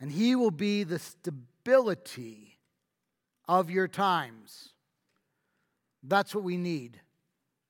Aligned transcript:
and 0.00 0.10
He 0.10 0.34
will 0.34 0.50
be 0.50 0.84
the 0.84 0.98
stability 0.98 2.58
of 3.48 3.70
your 3.70 3.88
times. 3.88 4.70
That's 6.02 6.34
what 6.34 6.44
we 6.44 6.56
need 6.56 7.00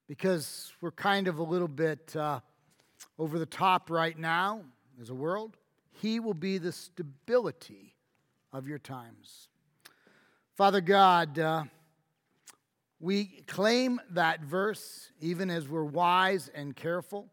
because 0.08 0.72
we're 0.80 0.90
kind 0.92 1.28
of 1.28 1.38
a 1.38 1.42
little 1.42 1.68
bit 1.68 2.14
uh, 2.14 2.40
over 3.18 3.38
the 3.38 3.46
top 3.46 3.90
right 3.90 4.18
now 4.18 4.62
as 5.00 5.10
a 5.10 5.14
world. 5.14 5.56
He 6.00 6.20
will 6.20 6.34
be 6.34 6.58
the 6.58 6.72
stability 6.72 7.94
of 8.52 8.68
your 8.68 8.78
times. 8.78 9.48
Father 10.54 10.80
God, 10.80 11.38
uh, 11.38 11.64
we 13.00 13.26
claim 13.46 14.00
that 14.10 14.40
verse 14.40 15.10
even 15.20 15.50
as 15.50 15.68
we're 15.68 15.84
wise 15.84 16.50
and 16.54 16.74
careful. 16.74 17.28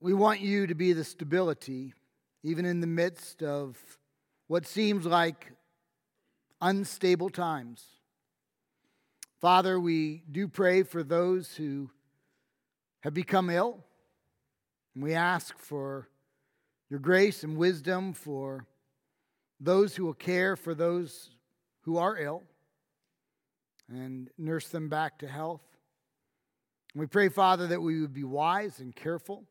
We 0.00 0.14
want 0.14 0.40
you 0.40 0.66
to 0.66 0.74
be 0.74 0.92
the 0.94 1.04
stability, 1.04 1.94
even 2.42 2.64
in 2.64 2.80
the 2.80 2.86
midst 2.86 3.42
of 3.42 3.78
what 4.48 4.66
seems 4.66 5.06
like 5.06 5.52
unstable 6.60 7.30
times. 7.30 7.84
Father, 9.40 9.80
we 9.80 10.22
do 10.30 10.46
pray 10.46 10.82
for 10.82 11.02
those 11.02 11.56
who 11.56 11.90
have 13.00 13.14
become 13.14 13.50
ill. 13.50 13.84
And 14.94 15.02
we 15.02 15.14
ask 15.14 15.58
for 15.58 16.08
your 16.88 17.00
grace 17.00 17.42
and 17.42 17.56
wisdom 17.56 18.12
for 18.12 18.66
those 19.58 19.96
who 19.96 20.04
will 20.04 20.14
care 20.14 20.56
for 20.56 20.74
those 20.74 21.30
who 21.82 21.96
are 21.96 22.16
ill 22.18 22.42
and 23.88 24.30
nurse 24.38 24.68
them 24.68 24.88
back 24.88 25.18
to 25.18 25.26
health. 25.26 25.62
We 26.94 27.06
pray, 27.06 27.28
Father, 27.28 27.66
that 27.68 27.80
we 27.80 28.00
would 28.00 28.12
be 28.12 28.24
wise 28.24 28.80
and 28.80 28.94
careful, 28.94 29.44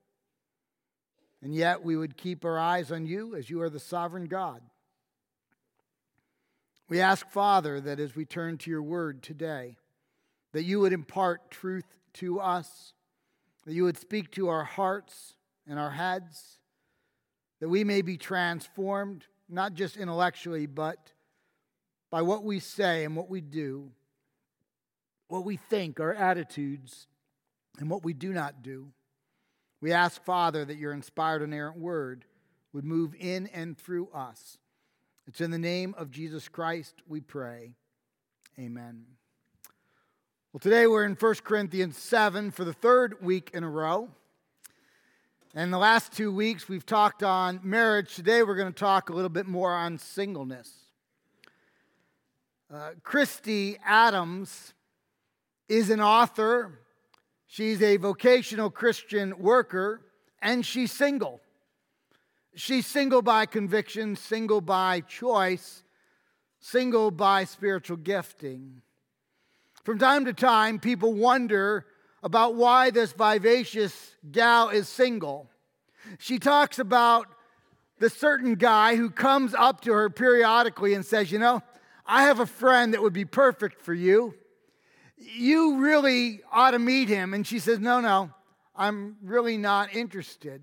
and 1.41 1.53
yet 1.53 1.83
we 1.83 1.95
would 1.95 2.17
keep 2.17 2.45
our 2.45 2.59
eyes 2.59 2.91
on 2.91 3.05
you 3.05 3.35
as 3.35 3.49
you 3.49 3.61
are 3.61 3.69
the 3.69 3.79
sovereign 3.79 4.25
God. 4.25 4.61
We 6.89 6.99
ask, 6.99 7.27
Father, 7.29 7.79
that 7.81 7.99
as 7.99 8.15
we 8.15 8.25
turn 8.25 8.57
to 8.59 8.69
your 8.69 8.83
word 8.83 9.23
today, 9.23 9.77
that 10.51 10.63
you 10.63 10.79
would 10.81 10.93
impart 10.93 11.49
truth 11.49 11.85
to 12.15 12.39
us, 12.39 12.93
that 13.65 13.73
you 13.73 13.83
would 13.83 13.97
speak 13.97 14.31
to 14.31 14.49
our 14.49 14.65
hearts 14.65 15.35
and 15.67 15.79
our 15.79 15.91
heads, 15.91 16.59
that 17.59 17.69
we 17.69 17.83
may 17.83 18.01
be 18.01 18.17
transformed, 18.17 19.25
not 19.47 19.73
just 19.73 19.95
intellectually, 19.95 20.65
but 20.65 21.13
by 22.09 22.21
what 22.21 22.43
we 22.43 22.59
say 22.59 23.05
and 23.05 23.15
what 23.15 23.29
we 23.29 23.39
do 23.39 23.91
what 25.31 25.45
we 25.45 25.55
think, 25.55 25.99
our 25.99 26.13
attitudes, 26.13 27.07
and 27.79 27.89
what 27.89 28.03
we 28.03 28.13
do 28.13 28.33
not 28.33 28.61
do. 28.61 28.89
We 29.81 29.91
ask, 29.91 30.23
Father, 30.23 30.63
that 30.63 30.77
your 30.77 30.93
inspired, 30.93 31.41
inerrant 31.41 31.77
word 31.77 32.23
would 32.71 32.85
move 32.85 33.15
in 33.19 33.47
and 33.47 33.75
through 33.75 34.09
us. 34.13 34.59
It's 35.27 35.41
in 35.41 35.49
the 35.49 35.57
name 35.57 35.95
of 35.97 36.11
Jesus 36.11 36.47
Christ 36.47 36.93
we 37.07 37.19
pray. 37.19 37.73
Amen. 38.59 39.05
Well, 40.53 40.59
today 40.59 40.85
we're 40.85 41.05
in 41.05 41.15
1 41.15 41.35
Corinthians 41.43 41.97
7 41.97 42.51
for 42.51 42.63
the 42.63 42.73
third 42.73 43.23
week 43.23 43.51
in 43.53 43.63
a 43.63 43.69
row. 43.69 44.09
And 45.55 45.73
the 45.73 45.77
last 45.79 46.13
two 46.13 46.31
weeks 46.31 46.69
we've 46.69 46.85
talked 46.85 47.23
on 47.23 47.59
marriage. 47.63 48.15
Today 48.15 48.43
we're 48.43 48.55
going 48.55 48.71
to 48.71 48.79
talk 48.79 49.09
a 49.09 49.13
little 49.13 49.29
bit 49.29 49.47
more 49.47 49.73
on 49.73 49.97
singleness. 49.97 50.71
Uh, 52.71 52.91
Christy 53.03 53.77
Adams 53.83 54.73
is 55.67 55.89
an 55.89 56.01
author, 56.01 56.80
she's 57.51 57.81
a 57.81 57.97
vocational 57.97 58.69
Christian 58.69 59.37
worker, 59.37 60.01
and 60.41 60.65
she's 60.65 60.91
single. 60.91 61.41
She's 62.55 62.87
single 62.87 63.21
by 63.21 63.45
conviction, 63.45 64.15
single 64.15 64.61
by 64.61 65.01
choice, 65.01 65.83
single 66.61 67.11
by 67.11 67.43
spiritual 67.43 67.97
gifting. 67.97 68.81
From 69.83 69.99
time 69.99 70.25
to 70.25 70.33
time, 70.33 70.79
people 70.79 71.13
wonder 71.13 71.85
about 72.23 72.55
why 72.55 72.89
this 72.89 73.11
vivacious 73.11 74.15
gal 74.31 74.69
is 74.69 74.87
single. 74.87 75.49
She 76.19 76.39
talks 76.39 76.79
about 76.79 77.27
the 77.99 78.09
certain 78.09 78.55
guy 78.55 78.95
who 78.95 79.09
comes 79.09 79.53
up 79.53 79.81
to 79.81 79.91
her 79.91 80.09
periodically 80.09 80.93
and 80.93 81.05
says, 81.05 81.31
You 81.31 81.39
know, 81.39 81.61
I 82.05 82.23
have 82.23 82.39
a 82.39 82.45
friend 82.45 82.93
that 82.93 83.01
would 83.01 83.13
be 83.13 83.25
perfect 83.25 83.81
for 83.81 83.93
you 83.93 84.35
you 85.21 85.77
really 85.77 86.41
ought 86.51 86.71
to 86.71 86.79
meet 86.79 87.07
him. 87.07 87.33
And 87.33 87.45
she 87.45 87.59
says, 87.59 87.79
No, 87.79 87.99
no, 87.99 88.31
I'm 88.75 89.17
really 89.23 89.57
not 89.57 89.95
interested. 89.95 90.61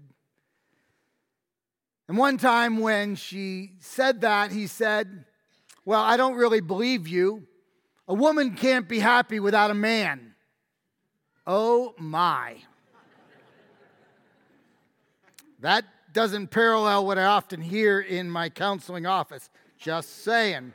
And 2.09 2.17
one 2.17 2.39
time 2.39 2.79
when 2.79 3.17
she 3.17 3.73
said 3.81 4.23
that, 4.23 4.51
he 4.51 4.67
said, 4.67 5.25
Well, 5.85 6.01
I 6.01 6.17
don't 6.17 6.35
really 6.35 6.61
believe 6.61 7.07
you. 7.07 7.47
A 8.07 8.15
woman 8.15 8.55
can't 8.55 8.89
be 8.89 8.99
happy 9.01 9.39
without 9.39 9.71
a 9.71 9.75
man. 9.75 10.35
Oh 11.47 11.95
my. 11.99 12.57
that 15.61 15.85
doesn't 16.13 16.49
parallel 16.49 17.07
what 17.07 17.19
I 17.19 17.25
often 17.25 17.61
hear 17.61 18.01
in 18.01 18.31
my 18.31 18.49
counseling 18.49 19.07
office. 19.07 19.51
Just 19.79 20.25
saying. 20.25 20.73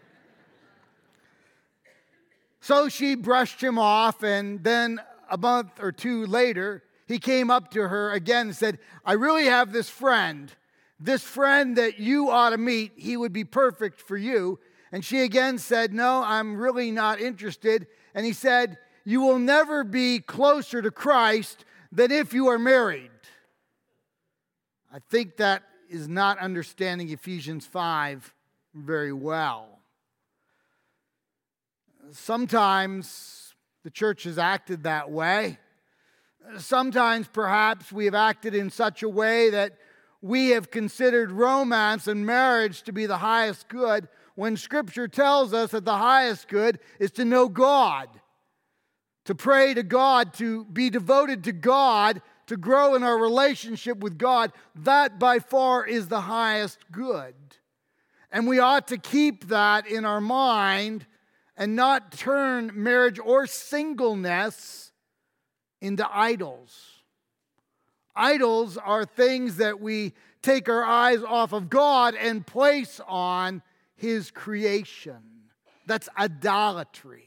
So 2.64 2.88
she 2.88 3.16
brushed 3.16 3.62
him 3.62 3.78
off, 3.78 4.24
and 4.24 4.64
then 4.64 5.02
a 5.30 5.38
month 5.38 5.82
or 5.82 5.92
two 5.92 6.26
later, 6.26 6.82
he 7.10 7.20
came 7.20 7.52
up 7.52 7.72
to 7.72 7.90
her 7.90 8.12
again 8.12 8.48
and 8.48 8.56
said, 8.56 8.80
I 9.04 9.14
really 9.14 9.48
have 9.48 9.74
this 9.74 9.90
friend, 9.90 10.50
this 10.98 11.24
friend 11.24 11.76
that 11.76 12.00
you 12.00 12.30
ought 12.30 12.52
to 12.52 12.58
meet. 12.58 12.94
He 12.96 13.18
would 13.18 13.34
be 13.34 13.44
perfect 13.44 14.00
for 14.00 14.16
you. 14.16 14.62
And 14.94 15.04
she 15.04 15.24
again 15.24 15.58
said, 15.58 15.94
No, 15.94 16.24
I'm 16.24 16.56
really 16.56 16.90
not 16.90 17.20
interested. 17.20 17.86
And 18.16 18.26
he 18.26 18.32
said, 18.32 18.78
You 19.04 19.20
will 19.20 19.40
never 19.40 19.84
be 19.84 20.20
closer 20.20 20.82
to 20.82 20.90
Christ 20.90 21.66
than 21.92 22.14
if 22.14 22.34
you 22.34 22.48
are 22.48 22.58
married. 22.58 23.12
I 24.90 25.00
think 25.10 25.36
that 25.36 25.64
is 25.90 26.08
not 26.08 26.40
understanding 26.40 27.10
Ephesians 27.10 27.66
5 27.66 28.34
very 28.74 29.12
well. 29.12 29.73
Sometimes 32.12 33.54
the 33.84 33.90
church 33.90 34.24
has 34.24 34.38
acted 34.38 34.84
that 34.84 35.10
way. 35.10 35.58
Sometimes, 36.58 37.28
perhaps, 37.28 37.92
we 37.92 38.06
have 38.06 38.16
acted 38.16 38.54
in 38.54 38.70
such 38.70 39.04
a 39.04 39.10
way 39.10 39.50
that 39.50 39.78
we 40.22 40.50
have 40.50 40.72
considered 40.72 41.32
romance 41.32 42.08
and 42.08 42.26
marriage 42.26 42.84
to 42.84 42.92
be 42.92 43.06
the 43.06 43.18
highest 43.18 43.68
good 43.68 44.08
when 44.36 44.58
Scripture 44.58 45.08
tells 45.08 45.54
us 45.54 45.72
that 45.72 45.86
the 45.86 45.98
highest 45.98 46.48
good 46.48 46.80
is 47.00 47.12
to 47.12 47.26
know 47.26 47.48
God, 47.48 48.10
to 49.26 49.36
pray 49.36 49.74
to 49.74 49.84
God, 49.84 50.34
to 50.36 50.66
be 50.66 50.90
devoted 50.90 51.44
to 51.46 51.52
God, 51.52 52.22
to 52.48 52.58
grow 52.58 52.96
in 52.96 53.04
our 53.04 53.18
relationship 53.18 54.00
with 54.00 54.18
God. 54.18 54.52
That 54.76 55.20
by 55.20 55.40
far 55.40 55.86
is 55.86 56.08
the 56.08 56.22
highest 56.22 56.80
good. 56.92 57.36
And 58.32 58.48
we 58.48 58.60
ought 58.60 58.88
to 58.88 58.98
keep 58.98 59.48
that 59.48 59.88
in 59.88 60.06
our 60.06 60.22
mind 60.22 61.06
and 61.56 61.76
not 61.76 62.12
turn 62.12 62.72
marriage 62.74 63.20
or 63.20 63.48
singleness 63.48 64.92
into 65.82 66.08
idols. 66.12 66.76
Idols 68.16 68.78
are 68.78 69.06
things 69.06 69.58
that 69.58 69.80
we 69.80 70.14
take 70.42 70.70
our 70.70 70.84
eyes 70.84 71.24
off 71.24 71.54
of 71.54 71.70
God 71.70 72.16
and 72.16 72.46
place 72.46 73.02
on 73.08 73.62
His 73.96 74.32
creation. 74.32 75.22
That's 75.86 76.10
idolatry. 76.18 77.24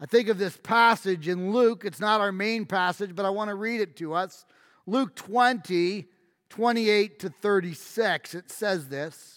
I 0.00 0.06
think 0.06 0.28
of 0.28 0.38
this 0.38 0.56
passage 0.56 1.28
in 1.28 1.52
Luke. 1.52 1.84
It's 1.84 2.00
not 2.00 2.20
our 2.20 2.32
main 2.32 2.66
passage, 2.66 3.14
but 3.14 3.24
I 3.24 3.30
want 3.30 3.48
to 3.48 3.54
read 3.54 3.80
it 3.80 3.96
to 3.96 4.14
us. 4.14 4.44
Luke 4.86 5.14
20, 5.14 6.06
28 6.50 7.18
to 7.20 7.30
36. 7.30 8.34
It 8.34 8.50
says 8.50 8.88
this. 8.88 9.33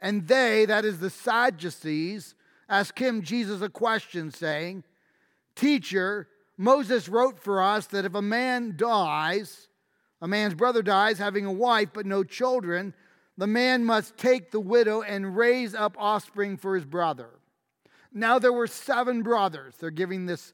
And 0.00 0.26
they, 0.28 0.64
that 0.66 0.84
is 0.84 0.98
the 0.98 1.10
Sadducees, 1.10 2.34
asked 2.68 2.98
him, 2.98 3.22
Jesus, 3.22 3.62
a 3.62 3.68
question, 3.68 4.30
saying, 4.30 4.84
Teacher, 5.54 6.28
Moses 6.56 7.08
wrote 7.08 7.38
for 7.38 7.62
us 7.62 7.86
that 7.88 8.04
if 8.04 8.14
a 8.14 8.22
man 8.22 8.74
dies, 8.76 9.68
a 10.20 10.28
man's 10.28 10.54
brother 10.54 10.82
dies, 10.82 11.18
having 11.18 11.46
a 11.46 11.52
wife 11.52 11.90
but 11.92 12.06
no 12.06 12.22
children, 12.22 12.94
the 13.36 13.46
man 13.46 13.84
must 13.84 14.16
take 14.16 14.50
the 14.50 14.60
widow 14.60 15.02
and 15.02 15.36
raise 15.36 15.74
up 15.74 15.96
offspring 15.98 16.56
for 16.56 16.74
his 16.74 16.84
brother. 16.84 17.30
Now 18.12 18.38
there 18.38 18.52
were 18.52 18.66
seven 18.66 19.22
brothers. 19.22 19.74
They're 19.78 19.90
giving 19.90 20.26
this 20.26 20.52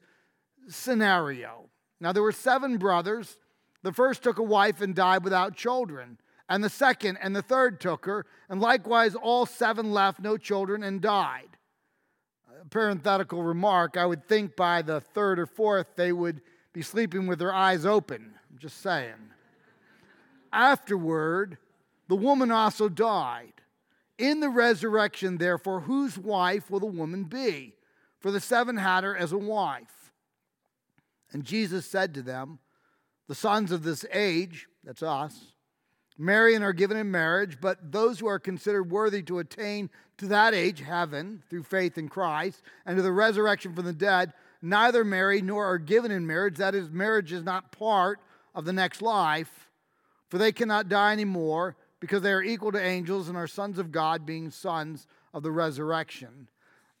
scenario. 0.67 1.69
Now 1.99 2.11
there 2.11 2.23
were 2.23 2.31
seven 2.31 2.77
brothers. 2.77 3.37
The 3.81 3.93
first 3.93 4.23
took 4.23 4.37
a 4.37 4.43
wife 4.43 4.81
and 4.81 4.95
died 4.95 5.23
without 5.23 5.55
children 5.55 6.17
and 6.47 6.63
the 6.63 6.69
second 6.69 7.17
and 7.21 7.35
the 7.35 7.41
third 7.41 7.79
took 7.79 8.05
her, 8.05 8.25
and 8.49 8.61
likewise 8.61 9.15
all 9.15 9.45
seven 9.45 9.91
left 9.91 10.19
no 10.19 10.37
children 10.37 10.83
and 10.83 11.01
died. 11.01 11.57
A 12.61 12.65
parenthetical 12.65 13.43
remark 13.43 13.97
I 13.97 14.05
would 14.05 14.27
think 14.27 14.55
by 14.55 14.81
the 14.81 15.01
third 15.01 15.39
or 15.39 15.45
fourth 15.45 15.95
they 15.95 16.11
would 16.11 16.41
be 16.73 16.81
sleeping 16.81 17.27
with 17.27 17.39
their 17.39 17.53
eyes 17.53 17.85
open. 17.85 18.33
I'm 18.51 18.57
just 18.59 18.81
saying. 18.81 19.31
Afterward, 20.53 21.57
the 22.07 22.15
woman 22.15 22.51
also 22.51 22.89
died. 22.89 23.53
In 24.17 24.39
the 24.39 24.49
resurrection, 24.49 25.37
therefore, 25.37 25.81
whose 25.81 26.17
wife 26.17 26.69
will 26.69 26.79
the 26.79 26.85
woman 26.85 27.25
be? 27.25 27.75
For 28.19 28.31
the 28.31 28.39
seven 28.39 28.77
had 28.77 29.03
her 29.03 29.15
as 29.15 29.31
a 29.31 29.37
wife. 29.37 30.11
And 31.33 31.43
Jesus 31.43 31.85
said 31.85 32.13
to 32.13 32.21
them, 32.21 32.59
The 33.27 33.35
sons 33.35 33.71
of 33.71 33.83
this 33.83 34.05
age, 34.13 34.67
that's 34.83 35.03
us, 35.03 35.54
marry 36.17 36.55
and 36.55 36.63
are 36.63 36.73
given 36.73 36.97
in 36.97 37.11
marriage, 37.11 37.57
but 37.59 37.91
those 37.91 38.19
who 38.19 38.27
are 38.27 38.39
considered 38.39 38.89
worthy 38.89 39.21
to 39.23 39.39
attain 39.39 39.89
to 40.17 40.27
that 40.27 40.53
age, 40.53 40.79
heaven, 40.81 41.43
through 41.49 41.63
faith 41.63 41.97
in 41.97 42.07
Christ, 42.07 42.61
and 42.85 42.95
to 42.95 43.03
the 43.03 43.11
resurrection 43.11 43.73
from 43.73 43.85
the 43.85 43.93
dead, 43.93 44.33
neither 44.61 45.03
marry 45.03 45.41
nor 45.41 45.65
are 45.65 45.77
given 45.77 46.11
in 46.11 46.25
marriage. 46.25 46.57
That 46.57 46.73
is, 46.75 46.89
marriage 46.89 47.33
is 47.33 47.43
not 47.43 47.71
part 47.71 48.19
of 48.53 48.65
the 48.65 48.73
next 48.73 49.01
life, 49.01 49.69
for 50.29 50.37
they 50.37 50.51
cannot 50.51 50.89
die 50.89 51.11
anymore 51.11 51.75
because 51.99 52.21
they 52.21 52.31
are 52.31 52.43
equal 52.43 52.71
to 52.71 52.81
angels 52.81 53.27
and 53.27 53.37
are 53.37 53.47
sons 53.47 53.77
of 53.77 53.91
God, 53.91 54.25
being 54.25 54.49
sons 54.49 55.07
of 55.33 55.43
the 55.43 55.51
resurrection. 55.51 56.47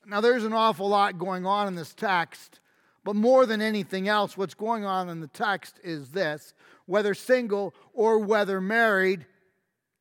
Now, 0.05 0.21
there's 0.21 0.43
an 0.43 0.53
awful 0.53 0.89
lot 0.89 1.17
going 1.17 1.45
on 1.45 1.67
in 1.67 1.75
this 1.75 1.93
text, 1.93 2.59
but 3.03 3.15
more 3.15 3.45
than 3.45 3.61
anything 3.61 4.07
else, 4.07 4.37
what's 4.37 4.53
going 4.53 4.83
on 4.83 5.09
in 5.09 5.21
the 5.21 5.27
text 5.27 5.79
is 5.83 6.09
this 6.09 6.53
whether 6.85 7.13
single 7.13 7.73
or 7.93 8.19
whether 8.19 8.61
married, 8.61 9.25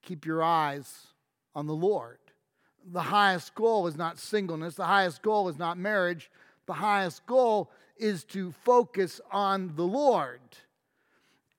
keep 0.02 0.26
your 0.26 0.42
eyes 0.42 1.06
on 1.54 1.66
the 1.66 1.74
Lord. 1.74 2.18
The 2.86 3.00
highest 3.00 3.54
goal 3.54 3.86
is 3.86 3.96
not 3.96 4.18
singleness, 4.18 4.74
the 4.74 4.84
highest 4.84 5.22
goal 5.22 5.48
is 5.48 5.58
not 5.58 5.78
marriage, 5.78 6.30
the 6.66 6.74
highest 6.74 7.24
goal 7.26 7.70
is 7.96 8.24
to 8.24 8.52
focus 8.64 9.20
on 9.30 9.74
the 9.76 9.84
Lord. 9.84 10.40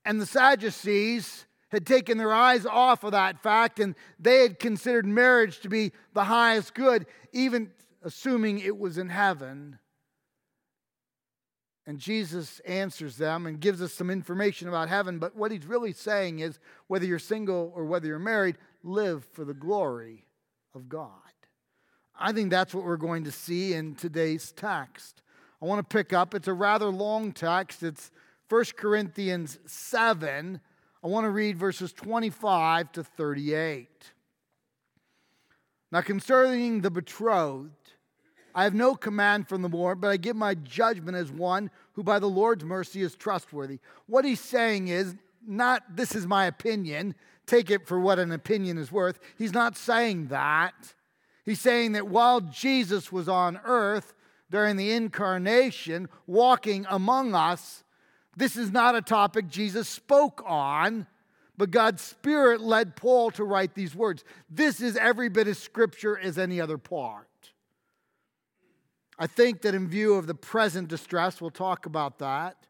And 0.04 0.22
the 0.22 0.25
Sadducees, 0.25 1.45
had 1.75 1.86
taken 1.86 2.18
their 2.18 2.33
eyes 2.33 2.66
off 2.66 3.04
of 3.04 3.12
that 3.12 3.42
fact 3.44 3.80
and 3.80 3.95
they 4.19 4.42
had 4.42 4.60
considered 4.60 5.06
marriage 5.06 5.60
to 5.60 5.69
be 5.69 5.92
the 6.13 6.24
highest 6.24 6.74
good, 6.74 7.06
even 7.33 7.69
assuming 8.01 8.60
it 8.60 8.77
was 8.77 8.98
in 8.98 9.10
heaven. 9.10 9.77
And 11.87 11.99
Jesus 11.99 12.59
answers 12.61 13.17
them 13.17 13.45
and 13.45 13.59
gives 13.59 13.81
us 13.81 13.93
some 13.93 14.09
information 14.09 14.67
about 14.67 14.89
heaven. 14.89 15.19
But 15.19 15.35
what 15.35 15.51
he's 15.51 15.65
really 15.65 15.93
saying 15.93 16.39
is 16.39 16.59
whether 16.87 17.05
you're 17.05 17.19
single 17.19 17.71
or 17.75 17.85
whether 17.85 18.07
you're 18.07 18.17
married, 18.17 18.57
live 18.83 19.23
for 19.33 19.45
the 19.45 19.53
glory 19.53 20.25
of 20.73 20.89
God. 20.89 21.11
I 22.17 22.31
think 22.31 22.49
that's 22.49 22.73
what 22.73 22.85
we're 22.85 22.97
going 22.97 23.25
to 23.25 23.31
see 23.31 23.73
in 23.73 23.95
today's 23.95 24.51
text. 24.51 25.21
I 25.61 25.65
want 25.65 25.87
to 25.87 25.95
pick 25.95 26.13
up, 26.13 26.33
it's 26.33 26.47
a 26.47 26.53
rather 26.53 26.87
long 26.87 27.31
text. 27.33 27.83
It's 27.83 28.09
1 28.49 28.65
Corinthians 28.77 29.59
7 29.65 30.59
I 31.05 31.07
want 31.07 31.25
to 31.25 31.29
read 31.29 31.55
verses 31.55 31.93
25 31.93 32.91
to 32.93 33.03
38. 33.03 33.88
Now, 35.91 36.01
concerning 36.01 36.81
the 36.81 36.89
betrothed, 36.89 37.84
I 38.55 38.63
have 38.63 38.73
no 38.73 38.95
command 38.95 39.49
from 39.49 39.61
the 39.61 39.67
Lord, 39.67 39.99
but 39.99 40.09
I 40.09 40.17
give 40.17 40.37
my 40.37 40.55
judgment 40.55 41.17
as 41.17 41.29
one 41.29 41.69
who 41.93 42.03
by 42.03 42.19
the 42.19 42.29
Lord's 42.29 42.63
mercy 42.63 43.01
is 43.01 43.13
trustworthy. 43.15 43.79
What 44.07 44.23
he's 44.23 44.39
saying 44.39 44.87
is 44.87 45.13
not, 45.45 45.83
this 45.93 46.15
is 46.15 46.25
my 46.25 46.45
opinion, 46.45 47.15
take 47.45 47.69
it 47.69 47.85
for 47.85 47.99
what 47.99 48.17
an 48.17 48.31
opinion 48.31 48.77
is 48.77 48.93
worth. 48.93 49.19
He's 49.37 49.51
not 49.51 49.75
saying 49.75 50.27
that. 50.27 50.73
He's 51.43 51.59
saying 51.59 51.91
that 51.91 52.07
while 52.07 52.39
Jesus 52.39 53.11
was 53.11 53.27
on 53.27 53.59
earth 53.65 54.13
during 54.49 54.77
the 54.77 54.93
incarnation, 54.93 56.07
walking 56.25 56.85
among 56.89 57.35
us, 57.35 57.83
this 58.37 58.55
is 58.55 58.71
not 58.71 58.95
a 58.95 59.01
topic 59.01 59.49
Jesus 59.49 59.89
spoke 59.89 60.41
on, 60.45 61.07
but 61.57 61.71
God's 61.71 62.01
Spirit 62.01 62.61
led 62.61 62.95
Paul 62.95 63.31
to 63.31 63.43
write 63.43 63.75
these 63.75 63.95
words. 63.95 64.23
This 64.49 64.79
is 64.79 64.95
every 64.95 65.27
bit 65.27 65.47
as 65.47 65.57
scripture 65.57 66.17
as 66.17 66.37
any 66.37 66.61
other 66.61 66.77
part. 66.77 67.27
I 69.17 69.27
think 69.27 69.62
that 69.62 69.75
in 69.75 69.88
view 69.88 70.15
of 70.15 70.27
the 70.27 70.35
present 70.35 70.89
distress, 70.89 71.39
we'll 71.39 71.51
talk 71.51 71.85
about 71.85 72.19
that. 72.19 72.67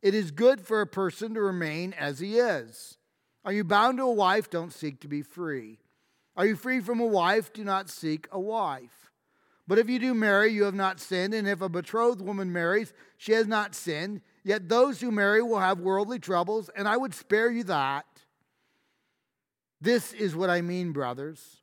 It 0.00 0.14
is 0.14 0.30
good 0.30 0.60
for 0.60 0.80
a 0.80 0.86
person 0.86 1.34
to 1.34 1.40
remain 1.40 1.92
as 1.92 2.18
he 2.18 2.38
is. 2.38 2.96
Are 3.44 3.52
you 3.52 3.64
bound 3.64 3.98
to 3.98 4.04
a 4.04 4.12
wife? 4.12 4.50
Don't 4.50 4.72
seek 4.72 5.00
to 5.00 5.08
be 5.08 5.22
free. 5.22 5.78
Are 6.36 6.46
you 6.46 6.56
free 6.56 6.80
from 6.80 7.00
a 7.00 7.06
wife? 7.06 7.52
Do 7.52 7.62
not 7.62 7.90
seek 7.90 8.26
a 8.32 8.40
wife. 8.40 9.10
But 9.68 9.78
if 9.78 9.88
you 9.88 9.98
do 9.98 10.14
marry, 10.14 10.52
you 10.52 10.64
have 10.64 10.74
not 10.74 10.98
sinned. 10.98 11.34
And 11.34 11.46
if 11.46 11.60
a 11.60 11.68
betrothed 11.68 12.20
woman 12.20 12.52
marries, 12.52 12.92
she 13.16 13.32
has 13.32 13.46
not 13.46 13.74
sinned. 13.74 14.22
Yet 14.44 14.68
those 14.68 15.00
who 15.00 15.10
marry 15.10 15.42
will 15.42 15.60
have 15.60 15.78
worldly 15.78 16.18
troubles, 16.18 16.68
and 16.74 16.88
I 16.88 16.96
would 16.96 17.14
spare 17.14 17.50
you 17.50 17.64
that. 17.64 18.06
This 19.80 20.12
is 20.12 20.34
what 20.34 20.50
I 20.50 20.62
mean, 20.62 20.92
brothers. 20.92 21.58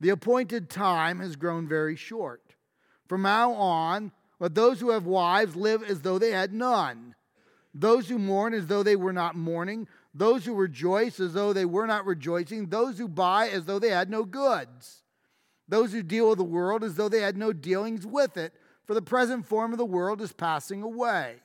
The 0.00 0.10
appointed 0.10 0.70
time 0.70 1.20
has 1.20 1.36
grown 1.36 1.68
very 1.68 1.96
short. 1.96 2.54
From 3.10 3.22
now 3.22 3.54
on, 3.54 4.12
let 4.38 4.54
those 4.54 4.78
who 4.78 4.90
have 4.90 5.04
wives 5.04 5.56
live 5.56 5.82
as 5.82 6.00
though 6.02 6.20
they 6.20 6.30
had 6.30 6.52
none. 6.52 7.16
Those 7.74 8.08
who 8.08 8.20
mourn 8.20 8.54
as 8.54 8.68
though 8.68 8.84
they 8.84 8.94
were 8.94 9.12
not 9.12 9.34
mourning. 9.34 9.88
Those 10.14 10.44
who 10.44 10.54
rejoice 10.54 11.18
as 11.18 11.32
though 11.32 11.52
they 11.52 11.64
were 11.64 11.88
not 11.88 12.06
rejoicing. 12.06 12.68
Those 12.68 12.98
who 12.98 13.08
buy 13.08 13.48
as 13.48 13.64
though 13.64 13.80
they 13.80 13.88
had 13.90 14.10
no 14.10 14.22
goods. 14.24 15.02
Those 15.66 15.90
who 15.92 16.04
deal 16.04 16.28
with 16.28 16.38
the 16.38 16.44
world 16.44 16.84
as 16.84 16.94
though 16.94 17.08
they 17.08 17.20
had 17.20 17.36
no 17.36 17.52
dealings 17.52 18.06
with 18.06 18.36
it. 18.36 18.52
For 18.84 18.94
the 18.94 19.02
present 19.02 19.44
form 19.44 19.72
of 19.72 19.78
the 19.78 19.84
world 19.84 20.22
is 20.22 20.32
passing 20.32 20.84
away. 20.84 21.38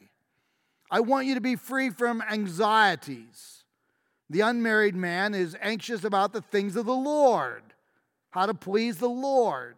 I 0.92 1.00
want 1.00 1.26
you 1.26 1.34
to 1.34 1.42
be 1.42 1.56
free 1.56 1.90
from 1.90 2.22
anxieties. 2.30 3.64
The 4.30 4.42
unmarried 4.42 4.96
man 4.96 5.34
is 5.34 5.58
anxious 5.60 6.04
about 6.04 6.32
the 6.32 6.44
things 6.44 6.76
of 6.76 6.86
the 6.86 6.94
Lord, 6.94 7.64
how 8.30 8.46
to 8.46 8.54
please 8.54 8.98
the 8.98 9.10
Lord. 9.10 9.78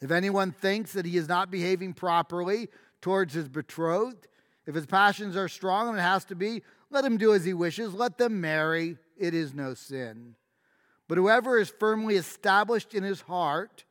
If 0.00 0.10
anyone 0.10 0.52
thinks 0.52 0.92
that 0.92 1.06
he 1.06 1.16
is 1.16 1.28
not 1.28 1.50
behaving 1.50 1.94
properly 1.94 2.68
towards 3.00 3.34
his 3.34 3.48
betrothed, 3.48 4.28
if 4.66 4.74
his 4.74 4.86
passions 4.86 5.36
are 5.36 5.48
strong 5.48 5.88
and 5.88 5.98
it 5.98 6.02
has 6.02 6.24
to 6.26 6.34
be, 6.34 6.62
let 6.90 7.04
him 7.04 7.16
do 7.16 7.34
as 7.34 7.44
he 7.44 7.54
wishes. 7.54 7.94
Let 7.94 8.18
them 8.18 8.40
marry. 8.40 8.96
It 9.16 9.34
is 9.34 9.54
no 9.54 9.74
sin. 9.74 10.34
But 11.08 11.18
whoever 11.18 11.58
is 11.58 11.70
firmly 11.70 12.16
established 12.16 12.94
in 12.94 13.02
his 13.02 13.22
heart, 13.22 13.84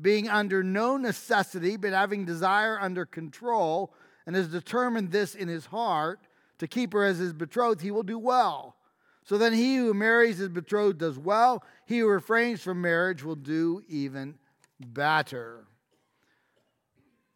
being 0.00 0.28
under 0.28 0.62
no 0.62 0.96
necessity, 0.96 1.76
but 1.76 1.92
having 1.92 2.24
desire 2.24 2.78
under 2.80 3.04
control, 3.04 3.92
and 4.26 4.34
has 4.34 4.48
determined 4.48 5.12
this 5.12 5.34
in 5.34 5.48
his 5.48 5.66
heart 5.66 6.20
to 6.58 6.66
keep 6.66 6.92
her 6.92 7.04
as 7.04 7.18
his 7.18 7.32
betrothed, 7.32 7.82
he 7.82 7.90
will 7.90 8.02
do 8.02 8.18
well. 8.18 8.76
So 9.24 9.38
then 9.38 9.52
he 9.52 9.76
who 9.76 9.94
marries 9.94 10.38
his 10.38 10.48
betrothed 10.48 10.98
does 10.98 11.18
well. 11.18 11.62
He 11.86 11.98
who 12.00 12.08
refrains 12.08 12.62
from 12.62 12.80
marriage 12.80 13.22
will 13.22 13.36
do 13.36 13.82
even 13.88 14.38
better. 14.86 15.66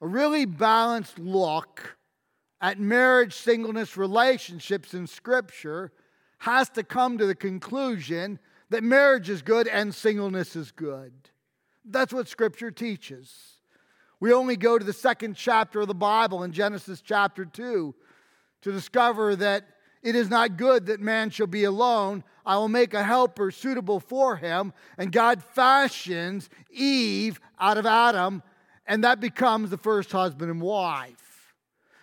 A 0.01 0.07
really 0.07 0.45
balanced 0.45 1.19
look 1.19 1.97
at 2.61 2.79
marriage, 2.79 3.35
singleness, 3.35 3.97
relationships 3.97 4.95
in 4.95 5.07
Scripture 5.07 5.93
has 6.39 6.69
to 6.71 6.83
come 6.83 7.19
to 7.19 7.27
the 7.27 7.35
conclusion 7.35 8.39
that 8.71 8.83
marriage 8.83 9.31
is 9.31 9.43
good 9.43 9.69
and 9.69 9.95
singleness 9.95 10.57
is 10.57 10.71
good. 10.71 11.13
That's 11.85 12.13
what 12.13 12.29
Scripture 12.29 12.71
teaches. 12.71 13.55
We 14.19 14.33
only 14.33 14.57
go 14.57 14.79
to 14.79 14.85
the 14.85 14.93
second 14.93 15.37
chapter 15.37 15.81
of 15.81 15.89
the 15.89 15.95
Bible 15.95 16.43
in 16.43 16.53
Genesis 16.53 17.01
chapter 17.01 17.45
2 17.45 17.95
to 18.63 18.73
discover 18.73 19.37
that 19.37 19.65
it 20.03 20.15
is 20.15 20.31
not 20.31 20.57
good 20.57 20.87
that 20.87 21.01
man 21.01 21.31
shall 21.31 21.47
be 21.47 21.65
alone. 21.65 22.23
I 22.45 22.57
will 22.57 22.69
make 22.69 22.95
a 22.95 23.03
helper 23.03 23.51
suitable 23.51 24.01
for 24.01 24.37
him. 24.37 24.73
And 24.99 25.11
God 25.11 25.43
fashions 25.43 26.49
Eve 26.71 27.41
out 27.59 27.79
of 27.79 27.87
Adam, 27.87 28.43
and 28.87 29.03
that 29.05 29.21
becomes 29.21 29.71
the 29.71 29.79
first 29.79 30.13
husband 30.13 30.51
and 30.51 30.61
wife. 30.61 31.55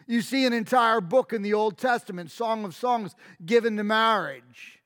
You 0.05 0.21
see 0.21 0.45
an 0.45 0.53
entire 0.53 0.99
book 0.99 1.31
in 1.31 1.41
the 1.41 1.53
Old 1.53 1.77
Testament, 1.77 2.29
Song 2.29 2.65
of 2.65 2.75
Songs, 2.75 3.15
given 3.45 3.77
to 3.77 3.83
marriage. 3.83 4.79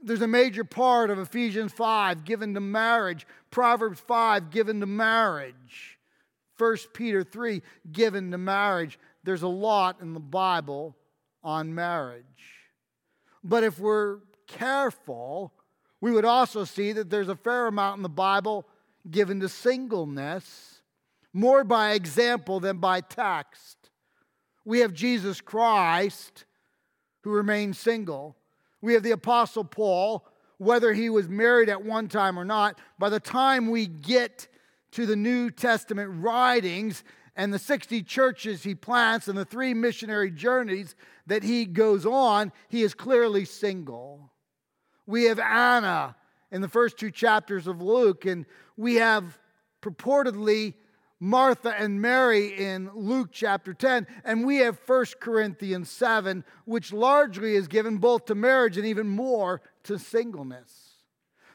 There's 0.00 0.22
a 0.22 0.28
major 0.28 0.64
part 0.64 1.10
of 1.10 1.18
Ephesians 1.18 1.72
5 1.72 2.24
given 2.24 2.54
to 2.54 2.60
marriage, 2.60 3.26
Proverbs 3.50 4.00
5 4.00 4.50
given 4.50 4.80
to 4.80 4.86
marriage, 4.86 5.98
1 6.56 6.76
Peter 6.92 7.22
3 7.22 7.62
given 7.90 8.30
to 8.30 8.38
marriage. 8.38 8.98
There's 9.24 9.42
a 9.42 9.48
lot 9.48 10.00
in 10.00 10.14
the 10.14 10.20
Bible 10.20 10.96
on 11.42 11.74
marriage. 11.74 12.24
But 13.42 13.64
if 13.64 13.78
we're 13.78 14.18
careful, 14.46 15.52
We 16.00 16.12
would 16.12 16.24
also 16.24 16.64
see 16.64 16.92
that 16.92 17.10
there's 17.10 17.28
a 17.28 17.36
fair 17.36 17.66
amount 17.66 17.96
in 17.96 18.02
the 18.02 18.08
Bible 18.08 18.66
given 19.10 19.40
to 19.40 19.48
singleness, 19.48 20.80
more 21.32 21.64
by 21.64 21.92
example 21.92 22.60
than 22.60 22.78
by 22.78 23.00
text. 23.00 23.90
We 24.64 24.80
have 24.80 24.92
Jesus 24.92 25.40
Christ, 25.40 26.44
who 27.22 27.30
remained 27.30 27.76
single. 27.76 28.36
We 28.80 28.94
have 28.94 29.02
the 29.02 29.10
Apostle 29.12 29.64
Paul, 29.64 30.28
whether 30.58 30.92
he 30.92 31.10
was 31.10 31.28
married 31.28 31.68
at 31.68 31.84
one 31.84 32.08
time 32.08 32.38
or 32.38 32.44
not. 32.44 32.78
By 32.98 33.08
the 33.08 33.20
time 33.20 33.70
we 33.70 33.86
get 33.86 34.46
to 34.92 35.04
the 35.06 35.16
New 35.16 35.50
Testament 35.50 36.10
writings 36.22 37.02
and 37.38 37.54
the 37.54 37.58
60 37.58 38.02
churches 38.02 38.64
he 38.64 38.74
plants 38.74 39.28
and 39.28 39.38
the 39.38 39.44
three 39.44 39.72
missionary 39.72 40.30
journeys 40.30 40.96
that 41.28 41.44
he 41.44 41.64
goes 41.64 42.04
on, 42.04 42.52
he 42.68 42.82
is 42.82 42.94
clearly 42.94 43.44
single. 43.44 44.32
We 45.06 45.24
have 45.24 45.38
Anna 45.38 46.16
in 46.50 46.62
the 46.62 46.68
first 46.68 46.98
two 46.98 47.12
chapters 47.12 47.68
of 47.68 47.80
Luke, 47.80 48.26
and 48.26 48.44
we 48.76 48.96
have 48.96 49.38
purportedly 49.80 50.74
Martha 51.20 51.72
and 51.78 52.02
Mary 52.02 52.48
in 52.48 52.90
Luke 52.92 53.28
chapter 53.30 53.72
10, 53.72 54.08
and 54.24 54.44
we 54.44 54.56
have 54.56 54.80
1 54.84 55.04
Corinthians 55.20 55.90
7, 55.90 56.44
which 56.64 56.92
largely 56.92 57.54
is 57.54 57.68
given 57.68 57.98
both 57.98 58.24
to 58.24 58.34
marriage 58.34 58.76
and 58.76 58.86
even 58.86 59.08
more 59.08 59.62
to 59.84 59.96
singleness. 59.96 61.04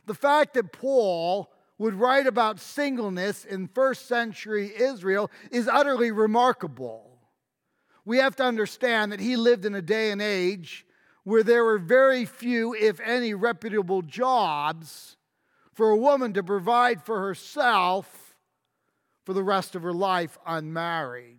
The 0.06 0.14
fact 0.14 0.54
that 0.54 0.72
Paul 0.72 1.53
would 1.78 1.96
write 1.96 2.28
about 2.28 2.60
singleness 2.60 3.46
in 3.46 3.68
first 3.68 4.08
century 4.08 4.72
Israel 4.76 5.32
is 5.52 5.68
utterly 5.68 6.12
remarkable. 6.12 7.20
We 8.06 8.18
have 8.18 8.36
to 8.38 8.44
understand 8.44 9.12
that 9.12 9.20
he 9.20 9.36
lived 9.36 9.66
in 9.66 9.76
a 9.76 9.82
day 9.82 10.12
and 10.12 10.22
age 10.22 10.86
where 11.24 11.44
there 11.44 11.64
were 11.64 11.78
very 11.78 12.26
few, 12.26 12.74
if 12.76 13.00
any, 13.00 13.34
reputable 13.34 14.02
jobs 14.02 15.18
for 15.74 15.90
a 15.90 15.98
woman 15.98 16.34
to 16.34 16.44
provide 16.44 17.02
for 17.02 17.20
herself 17.22 18.36
for 19.26 19.34
the 19.34 19.44
rest 19.44 19.76
of 19.76 19.84
her 19.84 19.94
life 19.94 20.38
unmarried. 20.46 21.38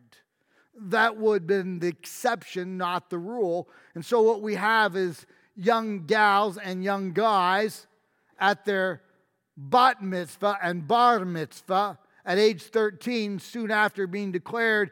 That 0.77 1.17
would 1.17 1.43
have 1.43 1.47
been 1.47 1.79
the 1.79 1.89
exception, 1.89 2.77
not 2.77 3.11
the 3.11 3.19
rule. 3.19 3.69
And 3.95 4.05
so, 4.05 4.23
what 4.23 4.43
we 4.43 4.57
have 4.57 4.97
is 4.97 5.27
young 5.55 6.07
gals 6.07 6.59
and 6.59 6.83
young 6.83 7.13
guys 7.13 7.87
at 8.41 8.65
their 8.65 9.03
bat 9.57 10.03
mitzvah 10.03 10.59
and 10.63 10.87
bar 10.87 11.25
mitzvah 11.25 11.99
at 12.25 12.39
age 12.39 12.63
13, 12.63 13.39
soon 13.39 13.71
after 13.71 14.07
being 14.07 14.33
declared 14.33 14.91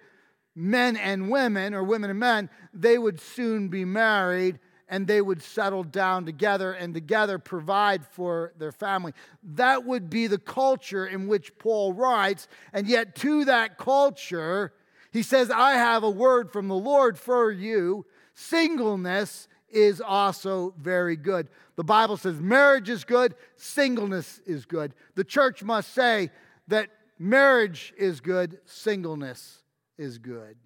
men 0.55 0.97
and 0.97 1.31
women, 1.31 1.73
or 1.75 1.83
women 1.83 2.11
and 2.11 2.19
men, 2.19 2.51
they 2.75 2.99
would 2.99 3.21
soon 3.21 3.69
be 3.69 3.85
married 3.85 4.59
and 4.89 5.07
they 5.07 5.23
would 5.23 5.43
settle 5.43 5.83
down 5.83 6.27
together 6.27 6.73
and 6.73 6.93
together 6.93 7.39
provide 7.39 8.05
for 8.05 8.53
their 8.59 8.73
family. 8.73 9.15
That 9.43 9.87
would 9.87 10.11
be 10.11 10.27
the 10.27 10.39
culture 10.39 11.07
in 11.07 11.29
which 11.29 11.57
Paul 11.59 11.95
writes. 11.95 12.47
And 12.75 12.87
yet, 12.87 13.15
to 13.17 13.47
that 13.47 13.79
culture, 13.79 14.75
he 15.11 15.23
says, 15.23 15.51
I 15.51 15.73
have 15.73 16.03
a 16.03 16.11
word 16.11 16.53
from 16.53 16.69
the 16.69 16.75
Lord 16.75 17.19
for 17.19 17.51
you. 17.51 18.05
Singleness 18.35 19.49
is 19.73 20.01
also 20.01 20.75
very 20.79 21.17
good. 21.17 21.49
The 21.77 21.85
Bible 21.85 22.17
says 22.17 22.41
marriage 22.41 22.89
is 22.89 23.05
good, 23.05 23.35
singleness 23.57 24.41
is 24.47 24.67
good. 24.67 24.95
The 25.15 25.25
church 25.25 25.63
must 25.63 25.95
say 25.95 26.31
that 26.69 26.91
marriage 27.19 27.93
is 27.97 28.21
good, 28.21 28.59
singleness 28.65 29.63
is 29.99 30.19
good. 30.19 30.57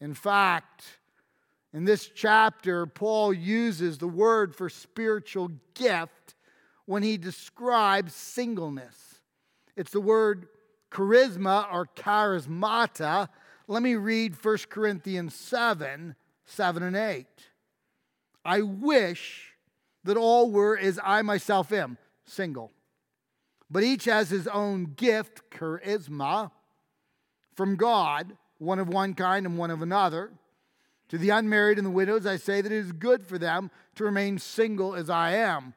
In 0.00 0.14
fact, 0.14 0.98
in 1.72 1.84
this 1.84 2.10
chapter, 2.14 2.86
Paul 2.86 3.32
uses 3.32 3.98
the 3.98 4.08
word 4.08 4.54
for 4.54 4.68
spiritual 4.68 5.50
gift 5.74 6.34
when 6.84 7.02
he 7.02 7.16
describes 7.16 8.14
singleness. 8.14 9.20
It's 9.76 9.92
the 9.92 10.00
word 10.00 10.48
charisma 10.90 11.72
or 11.72 11.86
charismata. 11.96 13.28
Let 13.68 13.82
me 13.82 13.94
read 13.94 14.34
1 14.42 14.58
Corinthians 14.68 15.34
7 15.34 16.14
7 16.44 16.82
and 16.82 16.96
8. 16.96 17.26
I 18.44 18.62
wish 18.62 19.54
that 20.04 20.16
all 20.16 20.50
were 20.50 20.76
as 20.76 20.98
I 21.02 21.22
myself 21.22 21.72
am, 21.72 21.98
single. 22.26 22.72
But 23.70 23.84
each 23.84 24.04
has 24.04 24.30
his 24.30 24.46
own 24.48 24.94
gift, 24.96 25.50
charisma, 25.50 26.50
from 27.54 27.76
God, 27.76 28.36
one 28.58 28.78
of 28.78 28.88
one 28.88 29.14
kind 29.14 29.46
and 29.46 29.56
one 29.56 29.70
of 29.70 29.82
another. 29.82 30.32
To 31.08 31.18
the 31.18 31.30
unmarried 31.30 31.78
and 31.78 31.86
the 31.86 31.90
widows, 31.90 32.26
I 32.26 32.36
say 32.36 32.60
that 32.60 32.72
it 32.72 32.76
is 32.76 32.92
good 32.92 33.26
for 33.26 33.38
them 33.38 33.70
to 33.96 34.04
remain 34.04 34.38
single 34.38 34.94
as 34.94 35.10
I 35.10 35.32
am. 35.32 35.74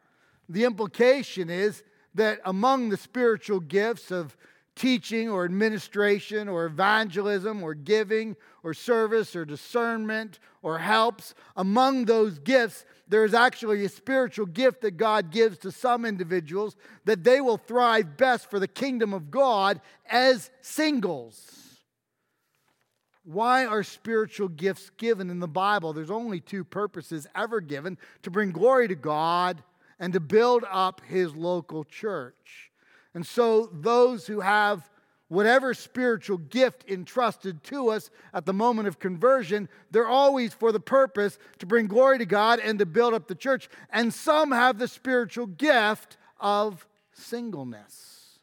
The 0.47 0.63
implication 0.63 1.49
is 1.49 1.83
that 2.13 2.39
among 2.45 2.89
the 2.89 2.97
spiritual 2.97 3.59
gifts 3.59 4.11
of 4.11 4.37
teaching 4.75 5.29
or 5.29 5.45
administration 5.45 6.49
or 6.49 6.65
evangelism 6.65 7.63
or 7.63 7.73
giving 7.73 8.35
or 8.63 8.73
service 8.73 9.35
or 9.35 9.45
discernment 9.45 10.39
or 10.61 10.79
helps, 10.79 11.33
among 11.55 12.05
those 12.05 12.39
gifts, 12.39 12.85
there 13.07 13.23
is 13.23 13.33
actually 13.33 13.85
a 13.85 13.89
spiritual 13.89 14.45
gift 14.45 14.81
that 14.81 14.97
God 14.97 15.31
gives 15.31 15.57
to 15.59 15.71
some 15.71 16.05
individuals 16.05 16.75
that 17.05 17.23
they 17.23 17.39
will 17.39 17.57
thrive 17.57 18.17
best 18.17 18.49
for 18.49 18.59
the 18.59 18.67
kingdom 18.67 19.13
of 19.13 19.31
God 19.31 19.79
as 20.09 20.49
singles. 20.61 21.65
Why 23.23 23.65
are 23.65 23.81
spiritual 23.81 24.49
gifts 24.49 24.91
given 24.97 25.29
in 25.29 25.39
the 25.39 25.47
Bible? 25.47 25.93
There's 25.93 26.11
only 26.11 26.39
two 26.39 26.63
purposes 26.63 27.27
ever 27.35 27.59
given 27.59 27.97
to 28.23 28.29
bring 28.29 28.51
glory 28.51 28.87
to 28.87 28.95
God 28.95 29.63
and 29.99 30.13
to 30.13 30.19
build 30.19 30.63
up 30.69 31.01
his 31.07 31.35
local 31.35 31.83
church. 31.83 32.64
And 33.15 33.25
so, 33.25 33.69
those 33.71 34.27
who 34.27 34.41
have 34.41 34.89
whatever 35.29 35.73
spiritual 35.73 36.37
gift 36.37 36.83
entrusted 36.87 37.63
to 37.63 37.89
us 37.89 38.11
at 38.33 38.45
the 38.45 38.53
moment 38.53 38.87
of 38.87 38.99
conversion, 38.99 39.69
they're 39.89 40.07
always 40.07 40.53
for 40.53 40.71
the 40.71 40.79
purpose 40.79 41.39
to 41.59 41.65
bring 41.65 41.87
glory 41.87 42.19
to 42.19 42.25
God 42.25 42.59
and 42.59 42.77
to 42.77 42.85
build 42.85 43.13
up 43.13 43.27
the 43.27 43.33
church. 43.33 43.69
And 43.89 44.13
some 44.13 44.51
have 44.51 44.77
the 44.77 44.87
spiritual 44.87 45.47
gift 45.47 46.17
of 46.39 46.85
singleness. 47.13 48.39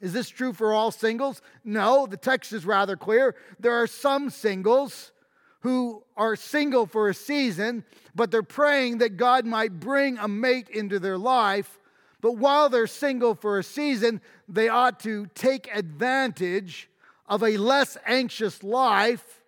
Is 0.00 0.12
this 0.12 0.28
true 0.28 0.52
for 0.52 0.72
all 0.72 0.90
singles? 0.90 1.42
No, 1.64 2.06
the 2.06 2.16
text 2.16 2.52
is 2.52 2.64
rather 2.64 2.96
clear. 2.96 3.36
There 3.60 3.74
are 3.74 3.86
some 3.86 4.30
singles 4.30 5.12
who 5.60 6.02
are 6.16 6.34
single 6.34 6.86
for 6.86 7.08
a 7.08 7.14
season, 7.14 7.84
but 8.14 8.30
they're 8.30 8.42
praying 8.42 8.98
that 8.98 9.16
God 9.16 9.46
might 9.46 9.78
bring 9.78 10.18
a 10.18 10.26
mate 10.26 10.68
into 10.68 10.98
their 10.98 11.18
life. 11.18 11.78
But 12.22 12.38
while 12.38 12.70
they're 12.70 12.86
single 12.86 13.34
for 13.34 13.58
a 13.58 13.62
season, 13.62 14.22
they 14.48 14.70
ought 14.70 15.00
to 15.00 15.26
take 15.34 15.68
advantage 15.74 16.88
of 17.26 17.42
a 17.42 17.58
less 17.58 17.98
anxious 18.06 18.62
life, 18.62 19.42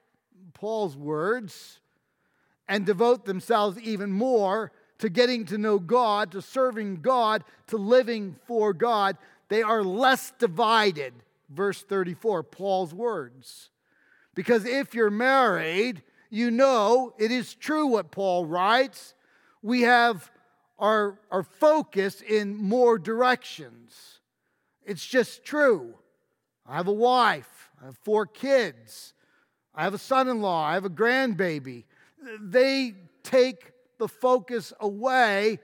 Paul's 0.52 0.96
words, 0.96 1.80
and 2.68 2.84
devote 2.84 3.24
themselves 3.24 3.78
even 3.78 4.12
more 4.12 4.72
to 4.98 5.08
getting 5.08 5.46
to 5.46 5.56
know 5.56 5.78
God, 5.78 6.32
to 6.32 6.42
serving 6.42 6.96
God, 6.96 7.44
to 7.68 7.78
living 7.78 8.36
for 8.46 8.74
God 8.74 9.16
they 9.48 9.62
are 9.62 9.82
less 9.82 10.32
divided. 10.38 11.14
Verse 11.48 11.82
34, 11.82 12.42
Paul's 12.42 12.94
words. 12.94 13.70
Because 14.34 14.64
if 14.64 14.94
you're 14.94 15.10
married, 15.10 16.02
you 16.30 16.50
know 16.50 17.14
it 17.18 17.30
is 17.30 17.54
true 17.54 17.86
what 17.86 18.10
Paul 18.10 18.46
writes. 18.46 19.14
We 19.62 19.82
have 19.82 20.30
our, 20.78 21.18
our 21.30 21.42
focus 21.42 22.20
in 22.20 22.56
more 22.56 22.98
directions. 22.98 24.20
It's 24.84 25.04
just 25.04 25.44
true. 25.44 25.94
I 26.66 26.76
have 26.76 26.88
a 26.88 26.92
wife, 26.92 27.70
I 27.80 27.86
have 27.86 27.98
four 27.98 28.26
kids, 28.26 29.12
I 29.74 29.84
have 29.84 29.94
a 29.94 29.98
son 29.98 30.28
in 30.28 30.40
law, 30.40 30.64
I 30.64 30.74
have 30.74 30.84
a 30.84 30.90
grandbaby. 30.90 31.84
They 32.40 32.94
take 33.22 33.72
the 33.98 34.08
focus 34.08 34.72
away 34.80 35.58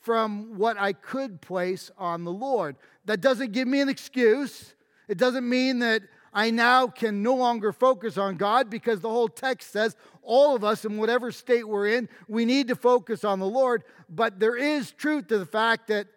from 0.00 0.58
what 0.58 0.76
I 0.78 0.92
could 0.92 1.40
place 1.40 1.90
on 1.98 2.24
the 2.24 2.32
Lord. 2.32 2.76
That 3.06 3.20
doesn't 3.20 3.52
give 3.52 3.66
me 3.66 3.80
an 3.80 3.88
excuse. 3.88 4.74
It 5.08 5.18
doesn't 5.18 5.48
mean 5.48 5.80
that 5.80 6.02
I 6.34 6.50
now 6.50 6.88
can 6.88 7.22
no 7.22 7.34
longer 7.34 7.72
focus 7.72 8.18
on 8.18 8.36
God 8.36 8.68
because 8.68 9.00
the 9.00 9.08
whole 9.08 9.28
text 9.28 9.70
says 9.70 9.96
all 10.20 10.56
of 10.56 10.64
us, 10.64 10.84
in 10.84 10.96
whatever 10.96 11.30
state 11.30 11.68
we're 11.68 11.88
in, 11.88 12.08
we 12.26 12.44
need 12.44 12.68
to 12.68 12.76
focus 12.76 13.24
on 13.24 13.38
the 13.38 13.46
Lord. 13.46 13.84
But 14.08 14.40
there 14.40 14.56
is 14.56 14.90
truth 14.90 15.28
to 15.28 15.38
the 15.38 15.46
fact 15.46 15.86
that 15.88 16.08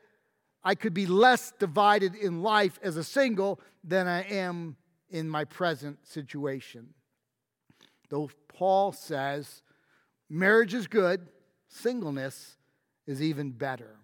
I 0.64 0.74
could 0.76 0.94
be 0.94 1.06
less 1.06 1.54
divided 1.60 2.16
in 2.16 2.42
life 2.42 2.80
as 2.82 2.98
a 2.98 3.04
single 3.04 3.60
than 3.84 4.08
I 4.08 4.24
am 4.24 4.76
in 5.10 5.30
my 5.30 5.46
present 5.46 6.06
situation. 6.08 6.90
Though 8.10 8.30
Paul 8.48 8.92
says 8.94 9.62
marriage 10.30 10.74
is 10.74 10.88
good, 10.88 11.28
singleness 11.68 12.58
is 13.06 13.22
even 13.22 13.52
better. 13.52 13.98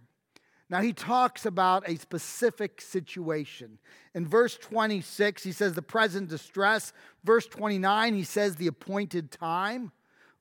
Now, 0.74 0.82
he 0.82 0.92
talks 0.92 1.46
about 1.46 1.88
a 1.88 1.98
specific 1.98 2.82
situation. 2.82 3.78
In 4.16 4.26
verse 4.26 4.58
26, 4.58 5.44
he 5.44 5.52
says 5.52 5.74
the 5.74 5.84
present 5.84 6.30
distress. 6.30 6.94
Verse 7.24 7.46
29, 7.46 8.16
he 8.16 8.24
says 8.24 8.56
the 8.56 8.66
appointed 8.66 9.30
time. 9.30 9.92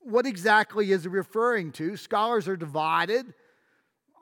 What 0.01 0.25
exactly 0.25 0.91
is 0.91 1.03
he 1.03 1.11
referring 1.11 1.71
to? 1.73 1.99
Scholars 1.99 2.49
are 2.49 2.57
divided 2.57 3.35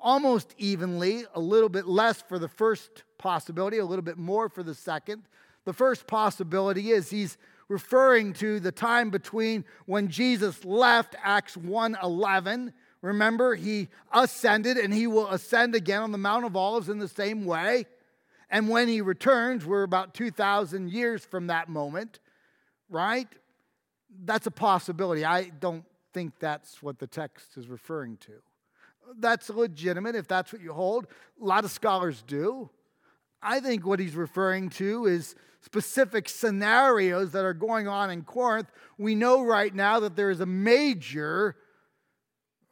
almost 0.00 0.52
evenly, 0.59 1.26
a 1.33 1.38
little 1.38 1.69
bit 1.69 1.87
less 1.87 2.21
for 2.23 2.40
the 2.40 2.49
first 2.49 3.05
possibility, 3.17 3.79
a 3.79 3.85
little 3.85 4.02
bit 4.02 4.19
more 4.19 4.49
for 4.49 4.64
the 4.64 4.75
second. 4.75 5.23
The 5.64 5.73
first 5.73 6.09
possibility 6.09 6.90
is 6.90 7.11
he's 7.11 7.38
referring 7.69 8.33
to 8.33 8.59
the 8.59 8.73
time 8.73 9.11
between 9.11 9.64
when 9.87 10.09
Jesus 10.09 10.64
left 10.64 11.14
Acts 11.23 11.57
1:11. 11.57 12.73
Remember, 13.02 13.54
he 13.54 13.88
ascended 14.12 14.76
and 14.76 14.92
he 14.92 15.07
will 15.07 15.28
ascend 15.28 15.75
again 15.75 16.02
on 16.02 16.12
the 16.12 16.19
Mount 16.19 16.45
of 16.45 16.54
Olives 16.54 16.88
in 16.88 16.99
the 16.99 17.09
same 17.09 17.45
way. 17.45 17.87
And 18.50 18.69
when 18.69 18.88
he 18.88 19.00
returns, 19.00 19.64
we're 19.64 19.85
about 19.85 20.12
2,000 20.12 20.90
years 20.90 21.25
from 21.25 21.47
that 21.47 21.69
moment, 21.69 22.19
right? 22.88 23.28
That's 24.25 24.47
a 24.47 24.50
possibility. 24.50 25.25
I 25.25 25.45
don't 25.45 25.85
think 26.12 26.35
that's 26.40 26.83
what 26.83 26.99
the 26.99 27.07
text 27.07 27.57
is 27.57 27.69
referring 27.69 28.16
to. 28.19 28.33
That's 29.19 29.49
legitimate 29.49 30.14
if 30.14 30.28
that's 30.28 30.52
what 30.52 30.61
you 30.61 30.73
hold. 30.73 31.07
A 31.40 31.45
lot 31.45 31.64
of 31.64 31.71
scholars 31.71 32.23
do. 32.26 32.71
I 33.42 33.61
think 33.61 33.87
what 33.87 34.00
he's 34.00 34.14
referring 34.14 34.69
to 34.71 35.07
is 35.07 35.35
specific 35.62 36.28
scenarios 36.28 37.33
that 37.33 37.45
are 37.45 37.54
going 37.54 37.88
on 37.88 38.11
in 38.11 38.23
Corinth. 38.23 38.71
We 38.99 39.14
know 39.14 39.42
right 39.42 39.75
now 39.75 40.00
that 40.00 40.16
there 40.16 40.30
is 40.30 40.40
a 40.40 40.47
major 40.47 41.57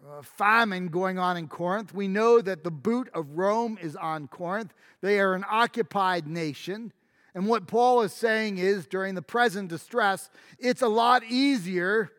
uh, 0.06 0.22
famine 0.22 0.88
going 0.88 1.18
on 1.18 1.36
in 1.36 1.48
Corinth. 1.48 1.92
We 1.92 2.08
know 2.08 2.40
that 2.40 2.64
the 2.64 2.70
boot 2.70 3.08
of 3.14 3.36
Rome 3.36 3.78
is 3.80 3.96
on 3.96 4.28
Corinth. 4.28 4.72
They 5.00 5.20
are 5.20 5.34
an 5.34 5.44
occupied 5.50 6.26
nation. 6.26 6.92
And 7.34 7.46
what 7.46 7.66
Paul 7.66 8.02
is 8.02 8.12
saying 8.12 8.58
is 8.58 8.86
during 8.86 9.14
the 9.14 9.22
present 9.22 9.68
distress, 9.68 10.30
it's 10.58 10.82
a 10.82 10.88
lot 10.88 11.24
easier 11.24 12.10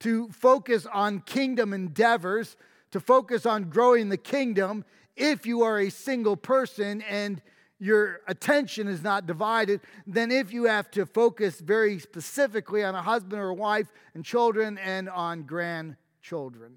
to 0.00 0.28
focus 0.28 0.86
on 0.92 1.20
kingdom 1.20 1.72
endeavors, 1.72 2.56
to 2.90 3.00
focus 3.00 3.46
on 3.46 3.70
growing 3.70 4.08
the 4.08 4.16
kingdom 4.16 4.84
if 5.16 5.46
you 5.46 5.62
are 5.62 5.80
a 5.80 5.90
single 5.90 6.36
person 6.36 7.02
and 7.02 7.42
your 7.78 8.20
attention 8.26 8.88
is 8.88 9.02
not 9.02 9.26
divided 9.26 9.80
than 10.06 10.30
if 10.30 10.52
you 10.52 10.64
have 10.64 10.90
to 10.92 11.04
focus 11.04 11.60
very 11.60 11.98
specifically 11.98 12.82
on 12.82 12.94
a 12.94 13.02
husband 13.02 13.40
or 13.40 13.48
a 13.50 13.54
wife 13.54 13.92
and 14.14 14.24
children 14.24 14.78
and 14.78 15.08
on 15.10 15.42
grandchildren. 15.42 16.72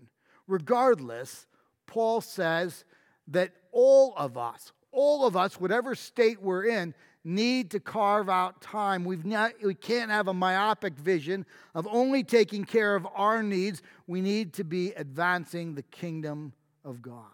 Regardless, 0.50 1.46
Paul 1.86 2.22
says 2.22 2.84
that 3.27 3.51
all 3.72 4.13
of 4.18 4.36
us, 4.36 4.72
all 4.91 5.25
of 5.25 5.38
us, 5.38 5.62
whatever 5.62 5.94
state 5.94 6.41
we're 6.41 6.65
in, 6.65 6.96
need 7.24 7.70
to 7.72 7.79
carve 7.79 8.29
out 8.29 8.60
time. 8.60 9.06
We've 9.06 9.25
not, 9.25 9.53
we 9.63 9.75
can't 9.75 10.10
have 10.10 10.27
a 10.27 10.34
myopic 10.34 10.96
vision 10.96 11.46
of 11.75 11.88
only 11.91 12.24
taking 12.24 12.65
care 12.65 12.96
of 12.96 13.08
our 13.13 13.44
needs. 13.44 13.84
We 14.08 14.22
need 14.22 14.53
to 14.53 14.63
be 14.63 14.91
advancing 14.94 15.75
the 15.75 15.84
kingdom 15.84 16.53
of 16.84 17.03
God. 17.03 17.25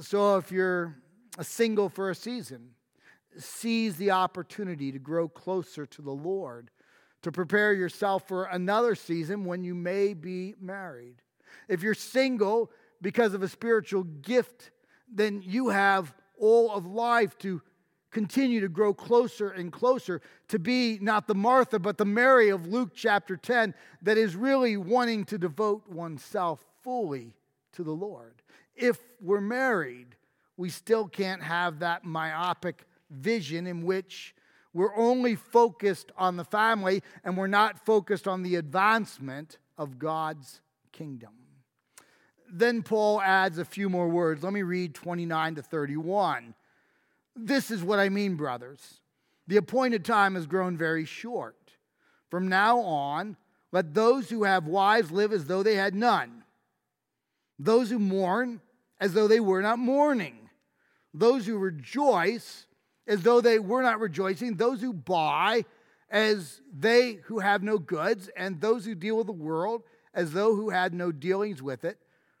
So 0.00 0.36
if 0.36 0.52
you're 0.52 0.94
a 1.36 1.42
single 1.42 1.88
for 1.88 2.10
a 2.10 2.14
season, 2.14 2.70
seize 3.36 3.96
the 3.96 4.12
opportunity 4.12 4.92
to 4.92 5.00
grow 5.00 5.28
closer 5.28 5.84
to 5.86 6.02
the 6.02 6.12
Lord, 6.12 6.70
to 7.22 7.32
prepare 7.32 7.72
yourself 7.72 8.28
for 8.28 8.44
another 8.44 8.94
season 8.94 9.44
when 9.44 9.64
you 9.64 9.74
may 9.74 10.14
be 10.14 10.54
married. 10.60 11.22
If 11.68 11.82
you're 11.82 11.94
single 11.94 12.70
because 13.00 13.34
of 13.34 13.42
a 13.42 13.48
spiritual 13.48 14.04
gift, 14.04 14.70
then 15.12 15.42
you 15.44 15.68
have 15.68 16.14
all 16.38 16.70
of 16.72 16.86
life 16.86 17.36
to 17.38 17.62
continue 18.10 18.60
to 18.60 18.68
grow 18.68 18.94
closer 18.94 19.50
and 19.50 19.72
closer 19.72 20.20
to 20.48 20.58
be 20.58 20.98
not 21.00 21.26
the 21.26 21.34
Martha, 21.34 21.78
but 21.78 21.98
the 21.98 22.04
Mary 22.04 22.48
of 22.48 22.66
Luke 22.66 22.90
chapter 22.94 23.36
10 23.36 23.74
that 24.02 24.16
is 24.16 24.34
really 24.34 24.76
wanting 24.76 25.24
to 25.26 25.38
devote 25.38 25.88
oneself 25.88 26.64
fully 26.82 27.34
to 27.72 27.82
the 27.82 27.92
Lord. 27.92 28.34
If 28.74 28.98
we're 29.20 29.40
married, 29.40 30.16
we 30.56 30.70
still 30.70 31.06
can't 31.06 31.42
have 31.42 31.80
that 31.80 32.04
myopic 32.04 32.86
vision 33.10 33.66
in 33.66 33.82
which 33.82 34.34
we're 34.72 34.96
only 34.96 35.34
focused 35.34 36.12
on 36.16 36.36
the 36.36 36.44
family 36.44 37.02
and 37.24 37.36
we're 37.36 37.46
not 37.46 37.84
focused 37.84 38.28
on 38.28 38.42
the 38.42 38.56
advancement 38.56 39.58
of 39.76 39.98
God's 39.98 40.60
kingdom. 40.98 41.30
Then 42.50 42.82
Paul 42.82 43.20
adds 43.20 43.58
a 43.58 43.64
few 43.64 43.88
more 43.88 44.08
words. 44.08 44.42
Let 44.42 44.52
me 44.52 44.62
read 44.62 44.94
29 44.94 45.56
to 45.56 45.62
31. 45.62 46.54
This 47.36 47.70
is 47.70 47.84
what 47.84 48.00
I 48.00 48.08
mean, 48.08 48.34
brothers. 48.34 49.00
The 49.46 49.58
appointed 49.58 50.04
time 50.04 50.34
has 50.34 50.46
grown 50.46 50.76
very 50.76 51.04
short. 51.04 51.56
From 52.30 52.48
now 52.48 52.80
on, 52.80 53.36
let 53.70 53.94
those 53.94 54.28
who 54.28 54.42
have 54.44 54.66
wives 54.66 55.12
live 55.12 55.32
as 55.32 55.44
though 55.44 55.62
they 55.62 55.76
had 55.76 55.94
none, 55.94 56.42
those 57.58 57.90
who 57.90 57.98
mourn 57.98 58.60
as 59.00 59.12
though 59.12 59.28
they 59.28 59.40
were 59.40 59.62
not 59.62 59.78
mourning, 59.78 60.50
those 61.14 61.46
who 61.46 61.58
rejoice 61.58 62.66
as 63.06 63.22
though 63.22 63.40
they 63.40 63.58
were 63.58 63.82
not 63.82 64.00
rejoicing, 64.00 64.56
those 64.56 64.80
who 64.80 64.92
buy 64.92 65.64
as 66.10 66.60
they 66.76 67.20
who 67.24 67.38
have 67.38 67.62
no 67.62 67.78
goods, 67.78 68.30
and 68.36 68.60
those 68.60 68.84
who 68.84 68.94
deal 68.94 69.16
with 69.16 69.26
the 69.26 69.32
world 69.32 69.82
as 70.18 70.32
though 70.32 70.56
who 70.56 70.70
had 70.70 70.92
no 70.92 71.12
dealings 71.12 71.62
with 71.62 71.84
it. 71.84 71.96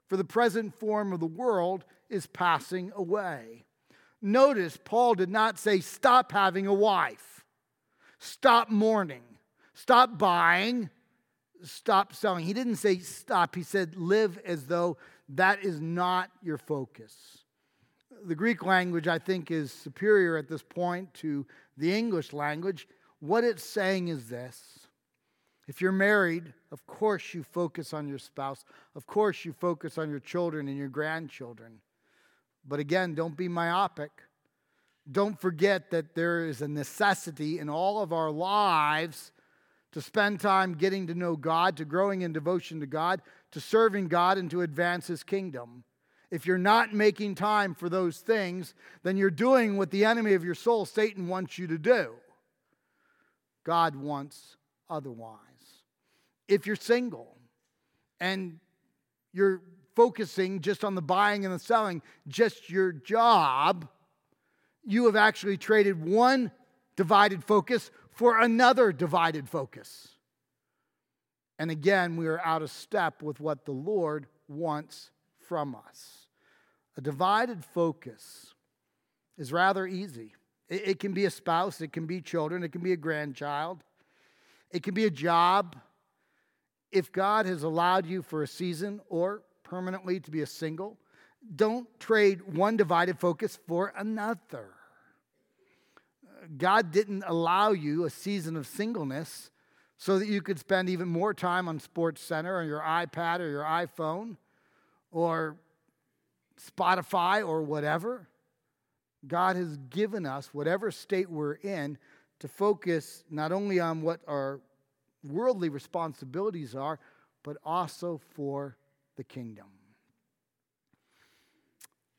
For 0.08 0.16
the 0.16 0.24
present 0.24 0.74
form 0.74 1.12
of 1.12 1.20
the 1.20 1.26
world 1.26 1.84
is 2.10 2.26
passing 2.26 2.90
away. 2.96 3.66
Notice 4.20 4.76
Paul 4.82 5.14
did 5.14 5.30
not 5.30 5.60
say, 5.60 5.78
stop 5.78 6.32
having 6.32 6.66
a 6.66 6.74
wife, 6.74 7.44
stop 8.18 8.68
mourning, 8.68 9.22
stop 9.74 10.18
buying, 10.18 10.90
stop 11.62 12.12
selling. 12.12 12.44
He 12.44 12.52
didn't 12.52 12.76
say 12.76 12.98
stop. 12.98 13.54
He 13.54 13.62
said, 13.62 13.94
live 13.94 14.38
as 14.44 14.66
though 14.66 14.96
that 15.28 15.62
is 15.62 15.80
not 15.80 16.30
your 16.42 16.58
focus. 16.58 17.14
The 18.24 18.34
Greek 18.34 18.66
language, 18.66 19.06
I 19.06 19.20
think, 19.20 19.52
is 19.52 19.70
superior 19.70 20.36
at 20.36 20.48
this 20.48 20.64
point 20.64 21.14
to 21.14 21.46
the 21.76 21.96
English 21.96 22.32
language. 22.32 22.88
What 23.20 23.44
it's 23.44 23.62
saying 23.62 24.08
is 24.08 24.28
this 24.28 24.77
if 25.68 25.82
you're 25.82 25.92
married, 25.92 26.54
of 26.72 26.86
course 26.86 27.34
you 27.34 27.42
focus 27.42 27.92
on 27.92 28.08
your 28.08 28.18
spouse, 28.18 28.64
of 28.96 29.06
course 29.06 29.44
you 29.44 29.52
focus 29.52 29.98
on 29.98 30.08
your 30.08 30.18
children 30.18 30.66
and 30.66 30.78
your 30.78 30.88
grandchildren. 30.88 31.80
But 32.66 32.80
again, 32.80 33.14
don't 33.14 33.36
be 33.36 33.48
myopic. 33.48 34.10
Don't 35.10 35.38
forget 35.38 35.90
that 35.90 36.14
there 36.14 36.46
is 36.46 36.62
a 36.62 36.68
necessity 36.68 37.58
in 37.58 37.68
all 37.68 38.02
of 38.02 38.14
our 38.14 38.30
lives 38.30 39.30
to 39.92 40.00
spend 40.00 40.40
time 40.40 40.72
getting 40.74 41.06
to 41.06 41.14
know 41.14 41.36
God, 41.36 41.76
to 41.76 41.84
growing 41.84 42.22
in 42.22 42.32
devotion 42.32 42.80
to 42.80 42.86
God, 42.86 43.20
to 43.52 43.60
serving 43.60 44.08
God, 44.08 44.38
and 44.38 44.50
to 44.50 44.62
advance 44.62 45.06
His 45.06 45.22
kingdom. 45.22 45.84
If 46.30 46.46
you're 46.46 46.58
not 46.58 46.94
making 46.94 47.34
time 47.34 47.74
for 47.74 47.88
those 47.88 48.18
things, 48.18 48.74
then 49.02 49.16
you're 49.16 49.30
doing 49.30 49.76
what 49.76 49.90
the 49.90 50.04
enemy 50.04 50.34
of 50.34 50.44
your 50.44 50.54
soul, 50.54 50.86
Satan, 50.86 51.28
wants 51.28 51.58
you 51.58 51.66
to 51.66 51.78
do. 51.78 52.14
God 53.64 53.96
wants 53.96 54.56
otherwise. 54.90 55.47
If 56.48 56.66
you're 56.66 56.76
single 56.76 57.36
and 58.20 58.58
you're 59.32 59.62
focusing 59.94 60.60
just 60.60 60.84
on 60.84 60.94
the 60.94 61.02
buying 61.02 61.44
and 61.44 61.54
the 61.54 61.58
selling, 61.58 62.02
just 62.26 62.70
your 62.70 62.92
job, 62.92 63.88
you 64.84 65.06
have 65.06 65.16
actually 65.16 65.56
traded 65.56 66.04
one 66.04 66.50
divided 66.96 67.44
focus 67.44 67.90
for 68.10 68.40
another 68.40 68.90
divided 68.90 69.48
focus. 69.48 70.08
And 71.58 71.70
again, 71.70 72.16
we 72.16 72.26
are 72.26 72.40
out 72.40 72.62
of 72.62 72.70
step 72.70 73.22
with 73.22 73.40
what 73.40 73.64
the 73.64 73.72
Lord 73.72 74.26
wants 74.48 75.10
from 75.48 75.74
us. 75.74 76.26
A 76.96 77.00
divided 77.00 77.64
focus 77.64 78.54
is 79.36 79.52
rather 79.52 79.86
easy. 79.86 80.34
It, 80.68 81.00
can 81.00 81.12
be 81.12 81.24
a 81.24 81.30
spouse, 81.30 81.80
it 81.80 81.92
can 81.92 82.06
be 82.06 82.20
children, 82.20 82.62
it 82.62 82.72
can 82.72 82.82
be 82.82 82.92
a 82.92 82.96
grandchild, 82.96 83.82
it 84.70 84.82
can 84.82 84.92
be 84.92 85.06
a 85.06 85.10
job. 85.10 85.76
If 86.90 87.12
God 87.12 87.46
has 87.46 87.62
allowed 87.62 88.06
you 88.06 88.22
for 88.22 88.42
a 88.42 88.46
season 88.46 89.00
or 89.08 89.42
permanently 89.68 90.18
to 90.20 90.30
be 90.30 90.40
a 90.40 90.46
single. 90.46 90.96
Don't 91.54 91.88
trade 92.00 92.54
one 92.56 92.76
divided 92.76 93.18
focus 93.18 93.58
for 93.66 93.92
another. 93.96 94.70
God 96.56 96.90
didn't 96.90 97.24
allow 97.26 97.72
you 97.72 98.04
a 98.04 98.10
season 98.10 98.56
of 98.56 98.66
singleness 98.66 99.50
so 99.98 100.18
that 100.18 100.28
you 100.28 100.40
could 100.40 100.58
spend 100.58 100.88
even 100.88 101.08
more 101.08 101.34
time 101.34 101.68
on 101.68 101.78
Sports 101.80 102.22
Center 102.22 102.56
or 102.56 102.64
your 102.64 102.80
iPad 102.80 103.40
or 103.40 103.48
your 103.48 103.64
iPhone 103.64 104.36
or 105.10 105.56
Spotify 106.58 107.46
or 107.46 107.62
whatever. 107.62 108.28
God 109.26 109.56
has 109.56 109.76
given 109.90 110.24
us, 110.24 110.54
whatever 110.54 110.90
state 110.90 111.28
we're 111.28 111.54
in, 111.54 111.98
to 112.38 112.48
focus 112.48 113.24
not 113.28 113.50
only 113.50 113.80
on 113.80 114.00
what 114.00 114.20
our 114.28 114.60
worldly 115.30 115.68
responsibilities 115.68 116.74
are, 116.74 116.98
but 117.42 117.56
also 117.64 118.20
for 118.34 118.76
the 119.16 119.24
kingdom. 119.24 119.66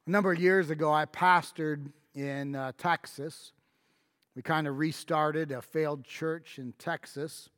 A 0.08 0.10
number 0.10 0.32
of 0.32 0.40
years 0.40 0.70
ago, 0.70 0.92
I 0.92 1.06
pastored 1.06 1.92
in 2.16 2.56
uh, 2.56 2.72
Texas. 2.78 3.52
We 4.36 4.42
kind 4.42 4.68
of 4.68 4.78
restarted 4.78 5.52
a 5.52 5.62
failed 5.62 6.04
church 6.04 6.58
in 6.58 6.74
Texas. 6.80 7.50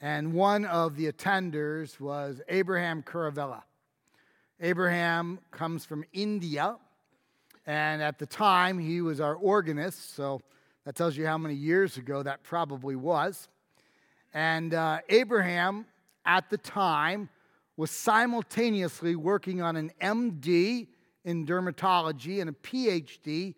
And 0.00 0.34
one 0.34 0.66
of 0.66 0.96
the 0.96 1.10
attenders 1.10 1.98
was 1.98 2.40
Abraham 2.48 3.02
Kuruvilla. 3.02 3.62
Abraham 4.60 5.40
comes 5.50 5.84
from 5.84 6.04
India, 6.12 6.76
and 7.66 8.02
at 8.02 8.18
the 8.18 8.26
time 8.26 8.78
he 8.78 9.00
was 9.00 9.20
our 9.20 9.34
organist, 9.34 10.14
so 10.14 10.40
that 10.84 10.94
tells 10.94 11.16
you 11.16 11.26
how 11.26 11.38
many 11.38 11.54
years 11.54 11.96
ago 11.96 12.22
that 12.22 12.42
probably 12.42 12.94
was. 12.94 13.48
And 14.34 14.74
uh, 14.74 14.98
Abraham, 15.08 15.86
at 16.26 16.50
the 16.50 16.58
time, 16.58 17.28
was 17.76 17.92
simultaneously 17.92 19.14
working 19.14 19.62
on 19.62 19.76
an 19.76 19.92
MD 20.00 20.88
in 21.24 21.46
dermatology 21.46 22.40
and 22.40 22.50
a 22.50 22.52
PhD 22.52 23.54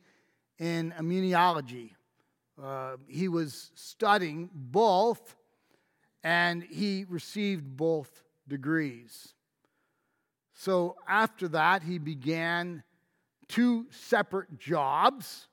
in 0.58 0.94
immunology. 0.98 1.90
Uh, 2.62 2.96
he 3.08 3.28
was 3.28 3.70
studying 3.74 4.50
both, 4.52 5.36
and 6.22 6.62
he 6.62 7.04
received 7.08 7.76
both 7.76 8.22
degrees. 8.46 9.34
So 10.54 10.96
after 11.08 11.48
that, 11.48 11.82
he 11.82 11.98
began 11.98 12.82
two 13.48 13.86
separate 13.90 14.58
jobs 14.58 15.48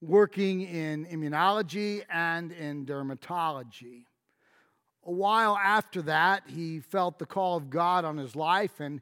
working 0.00 0.60
in 0.60 1.06
immunology 1.06 2.02
and 2.10 2.52
in 2.52 2.86
dermatology. 2.86 4.04
A 5.04 5.12
while 5.12 5.56
after 5.56 6.02
that, 6.02 6.44
he 6.46 6.80
felt 6.80 7.18
the 7.18 7.26
call 7.26 7.56
of 7.56 7.70
God 7.70 8.04
on 8.04 8.16
his 8.16 8.36
life 8.36 8.80
and 8.80 9.00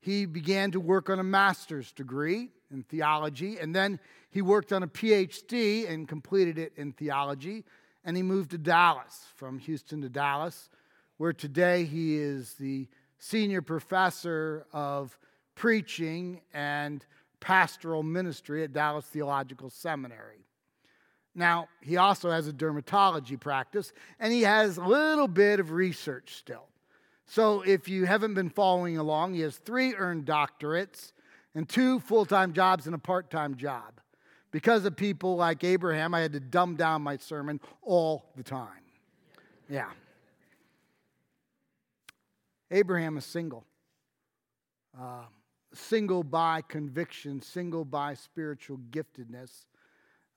he 0.00 0.26
began 0.26 0.70
to 0.70 0.80
work 0.80 1.10
on 1.10 1.18
a 1.18 1.24
master's 1.24 1.92
degree 1.92 2.50
in 2.70 2.82
theology. 2.84 3.58
And 3.58 3.74
then 3.74 3.98
he 4.30 4.42
worked 4.42 4.72
on 4.72 4.82
a 4.82 4.86
PhD 4.86 5.90
and 5.90 6.06
completed 6.06 6.58
it 6.58 6.72
in 6.76 6.92
theology. 6.92 7.64
And 8.04 8.16
he 8.16 8.22
moved 8.22 8.52
to 8.52 8.58
Dallas, 8.58 9.26
from 9.34 9.58
Houston 9.58 10.00
to 10.02 10.08
Dallas, 10.08 10.70
where 11.16 11.32
today 11.32 11.84
he 11.84 12.16
is 12.16 12.54
the 12.54 12.86
senior 13.18 13.60
professor 13.60 14.66
of 14.72 15.18
preaching 15.56 16.40
and 16.54 17.04
pastoral 17.40 18.02
ministry 18.02 18.64
at 18.64 18.72
Dallas 18.72 19.04
Theological 19.06 19.70
Seminary. 19.70 20.44
Now, 21.34 21.68
he 21.80 21.96
also 21.96 22.30
has 22.30 22.48
a 22.48 22.52
dermatology 22.52 23.38
practice, 23.38 23.92
and 24.18 24.32
he 24.32 24.42
has 24.42 24.76
a 24.76 24.84
little 24.84 25.28
bit 25.28 25.60
of 25.60 25.70
research 25.70 26.34
still. 26.34 26.66
So, 27.26 27.62
if 27.62 27.88
you 27.88 28.06
haven't 28.06 28.34
been 28.34 28.50
following 28.50 28.96
along, 28.96 29.34
he 29.34 29.40
has 29.40 29.56
three 29.56 29.94
earned 29.94 30.24
doctorates 30.24 31.12
and 31.54 31.68
two 31.68 32.00
full 32.00 32.24
time 32.24 32.52
jobs 32.52 32.86
and 32.86 32.94
a 32.94 32.98
part 32.98 33.30
time 33.30 33.56
job. 33.56 34.00
Because 34.50 34.84
of 34.84 34.96
people 34.96 35.36
like 35.36 35.62
Abraham, 35.62 36.14
I 36.14 36.20
had 36.20 36.32
to 36.32 36.40
dumb 36.40 36.76
down 36.76 37.02
my 37.02 37.18
sermon 37.18 37.60
all 37.82 38.24
the 38.36 38.42
time. 38.42 38.68
Yeah. 39.68 39.90
Abraham 42.70 43.16
is 43.18 43.24
single. 43.24 43.64
Uh, 44.98 45.24
single 45.74 46.22
by 46.22 46.62
conviction, 46.62 47.40
single 47.40 47.84
by 47.84 48.14
spiritual 48.14 48.78
giftedness. 48.90 49.66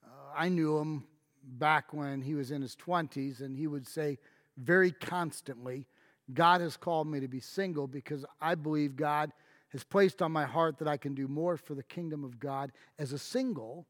Uh, 0.04 0.08
I 0.36 0.48
knew 0.48 0.78
him 0.78 1.04
back 1.42 1.92
when 1.92 2.22
he 2.22 2.34
was 2.34 2.50
in 2.50 2.62
his 2.62 2.76
20s, 2.76 3.40
and 3.40 3.56
he 3.56 3.66
would 3.66 3.86
say 3.86 4.18
very 4.56 4.92
constantly, 4.92 5.86
God 6.32 6.60
has 6.60 6.76
called 6.76 7.06
me 7.06 7.20
to 7.20 7.28
be 7.28 7.40
single 7.40 7.86
because 7.86 8.24
I 8.40 8.54
believe 8.54 8.96
God 8.96 9.32
has 9.70 9.84
placed 9.84 10.20
on 10.20 10.32
my 10.32 10.44
heart 10.44 10.78
that 10.78 10.88
I 10.88 10.96
can 10.96 11.14
do 11.14 11.26
more 11.26 11.56
for 11.56 11.74
the 11.74 11.82
kingdom 11.82 12.24
of 12.24 12.38
God 12.38 12.72
as 12.98 13.12
a 13.12 13.18
single 13.18 13.86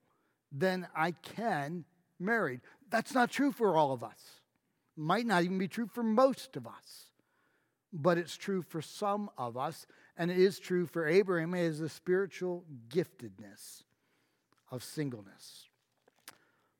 than 0.52 0.86
I 0.94 1.12
can 1.12 1.84
married. 2.18 2.60
That's 2.90 3.14
not 3.14 3.30
true 3.30 3.52
for 3.52 3.76
all 3.76 3.92
of 3.92 4.04
us. 4.04 4.40
Might 4.96 5.26
not 5.26 5.42
even 5.42 5.58
be 5.58 5.68
true 5.68 5.86
for 5.86 6.02
most 6.02 6.56
of 6.56 6.66
us. 6.66 7.10
But 7.92 8.16
it's 8.16 8.36
true 8.36 8.62
for 8.62 8.80
some 8.80 9.28
of 9.36 9.56
us, 9.56 9.86
and 10.16 10.30
it 10.30 10.38
is 10.38 10.58
true 10.58 10.86
for 10.86 11.06
Abraham 11.06 11.54
as 11.54 11.80
a 11.80 11.88
spiritual 11.88 12.64
giftedness 12.88 13.82
of 14.70 14.82
singleness. 14.82 15.68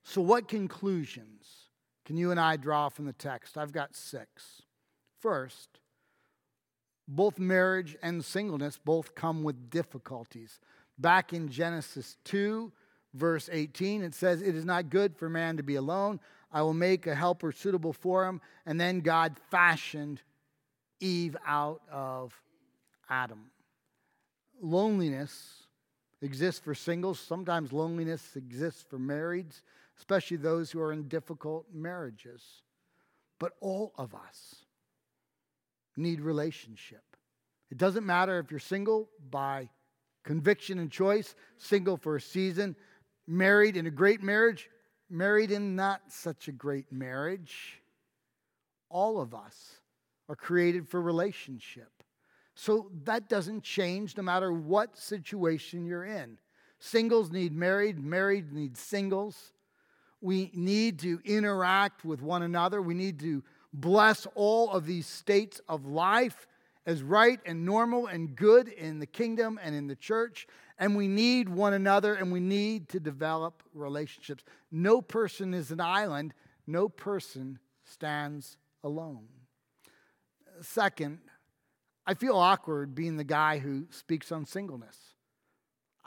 So, 0.05 0.21
what 0.21 0.49
conclusions 0.49 1.69
can 2.05 2.17
you 2.17 2.31
and 2.31 2.41
I 2.41 2.57
draw 2.57 2.89
from 2.89 3.07
the 3.07 3.13
text? 3.13 3.57
I've 3.57 3.73
got 3.73 3.95
six. 3.95 4.63
First, 5.21 5.79
both 7.07 7.39
marriage 7.39 7.97
and 8.03 8.25
singleness 8.25 8.79
both 8.83 9.15
come 9.15 9.43
with 9.43 9.71
difficulties. 9.71 10.59
Back 10.99 11.33
in 11.33 11.49
Genesis 11.49 12.17
2, 12.25 12.73
verse 13.15 13.49
18, 13.53 14.03
it 14.03 14.15
says, 14.15 14.43
It 14.43 14.55
is 14.55 14.65
not 14.65 14.91
good 14.91 15.17
for 15.17 15.29
man 15.29 15.57
to 15.57 15.63
be 15.63 15.77
alone. 15.77 16.21
I 16.51 16.63
will 16.63 16.75
make 16.75 17.07
a 17.07 17.15
helper 17.15 17.53
suitable 17.53 17.93
for 17.93 18.27
him. 18.27 18.41
And 18.67 18.81
then 18.81 19.01
God 19.01 19.37
fashioned 19.51 20.21
Eve 21.01 21.37
out 21.47 21.81
of 21.91 22.41
Adam. 23.13 23.51
Loneliness 24.63 25.65
exists 26.23 26.61
for 26.61 26.75
singles. 26.75 27.21
Sometimes 27.21 27.71
loneliness 27.71 28.37
exists 28.37 28.83
for 28.89 28.99
marrieds, 28.99 29.61
especially 29.99 30.39
those 30.39 30.71
who 30.71 30.81
are 30.81 30.95
in 30.95 31.09
difficult 31.09 31.67
marriages. 31.75 32.43
But 33.39 33.53
all 33.61 33.93
of 33.99 34.15
us 34.15 34.65
need 35.95 36.23
relationship. 36.23 37.03
It 37.71 37.77
doesn't 37.77 38.07
matter 38.07 38.39
if 38.39 38.51
you're 38.51 38.61
single 38.61 39.11
by 39.31 39.69
conviction 40.25 40.79
and 40.79 40.91
choice, 40.91 41.35
single 41.59 41.99
for 41.99 42.17
a 42.17 42.21
season, 42.21 42.75
married 43.27 43.77
in 43.77 43.87
a 43.87 43.91
great 43.91 44.23
marriage, 44.23 44.71
married 45.11 45.51
in 45.51 45.77
not 45.77 46.01
such 46.09 46.49
a 46.49 46.53
great 46.53 46.91
marriage. 46.91 47.83
All 48.89 49.21
of 49.21 49.35
us 49.35 49.81
are 50.31 50.37
created 50.37 50.89
for 50.89 51.03
relationship. 51.03 52.02
So 52.55 52.91
that 53.05 53.29
doesn't 53.29 53.63
change 53.63 54.17
no 54.17 54.23
matter 54.23 54.53
what 54.53 54.97
situation 54.97 55.85
you're 55.85 56.05
in. 56.05 56.39
Singles 56.79 57.31
need 57.31 57.53
married, 57.53 57.99
married 57.99 58.53
need 58.53 58.77
singles. 58.77 59.53
We 60.21 60.51
need 60.55 60.99
to 61.01 61.21
interact 61.25 62.05
with 62.05 62.23
one 62.23 62.43
another. 62.43 62.83
We 62.83 62.95
need 62.95 63.21
to 63.21 63.43
bless 63.73 64.27
all 64.35 64.71
of 64.71 64.87
these 64.87 65.07
states 65.07 65.61
of 65.69 65.87
life 65.87 66.47
as 66.85 67.03
right 67.03 67.41
and 67.47 67.65
normal 67.65 68.07
and 68.07 68.35
good 68.35 68.69
in 68.69 68.99
the 68.99 69.07
kingdom 69.07 69.59
and 69.63 69.75
in 69.75 69.87
the 69.87 69.97
church. 69.97 70.47
And 70.79 70.97
we 70.97 71.09
need 71.09 71.49
one 71.49 71.73
another 71.75 72.15
and 72.15 72.33
we 72.33 72.41
need 72.41 72.89
to 72.91 73.01
develop 73.01 73.63
relationships. 73.73 74.45
No 74.71 75.01
person 75.01 75.55
is 75.55 75.71
an 75.71 75.81
island, 75.81 76.35
no 76.67 76.89
person 76.89 77.59
stands 77.85 78.57
alone. 78.83 79.27
Second, 80.61 81.19
I 82.07 82.15
feel 82.15 82.37
awkward 82.37 82.95
being 82.95 83.17
the 83.17 83.25
guy 83.25 83.59
who 83.59 83.87
speaks 83.91 84.33
on 84.33 84.45
singleness. 84.45 84.97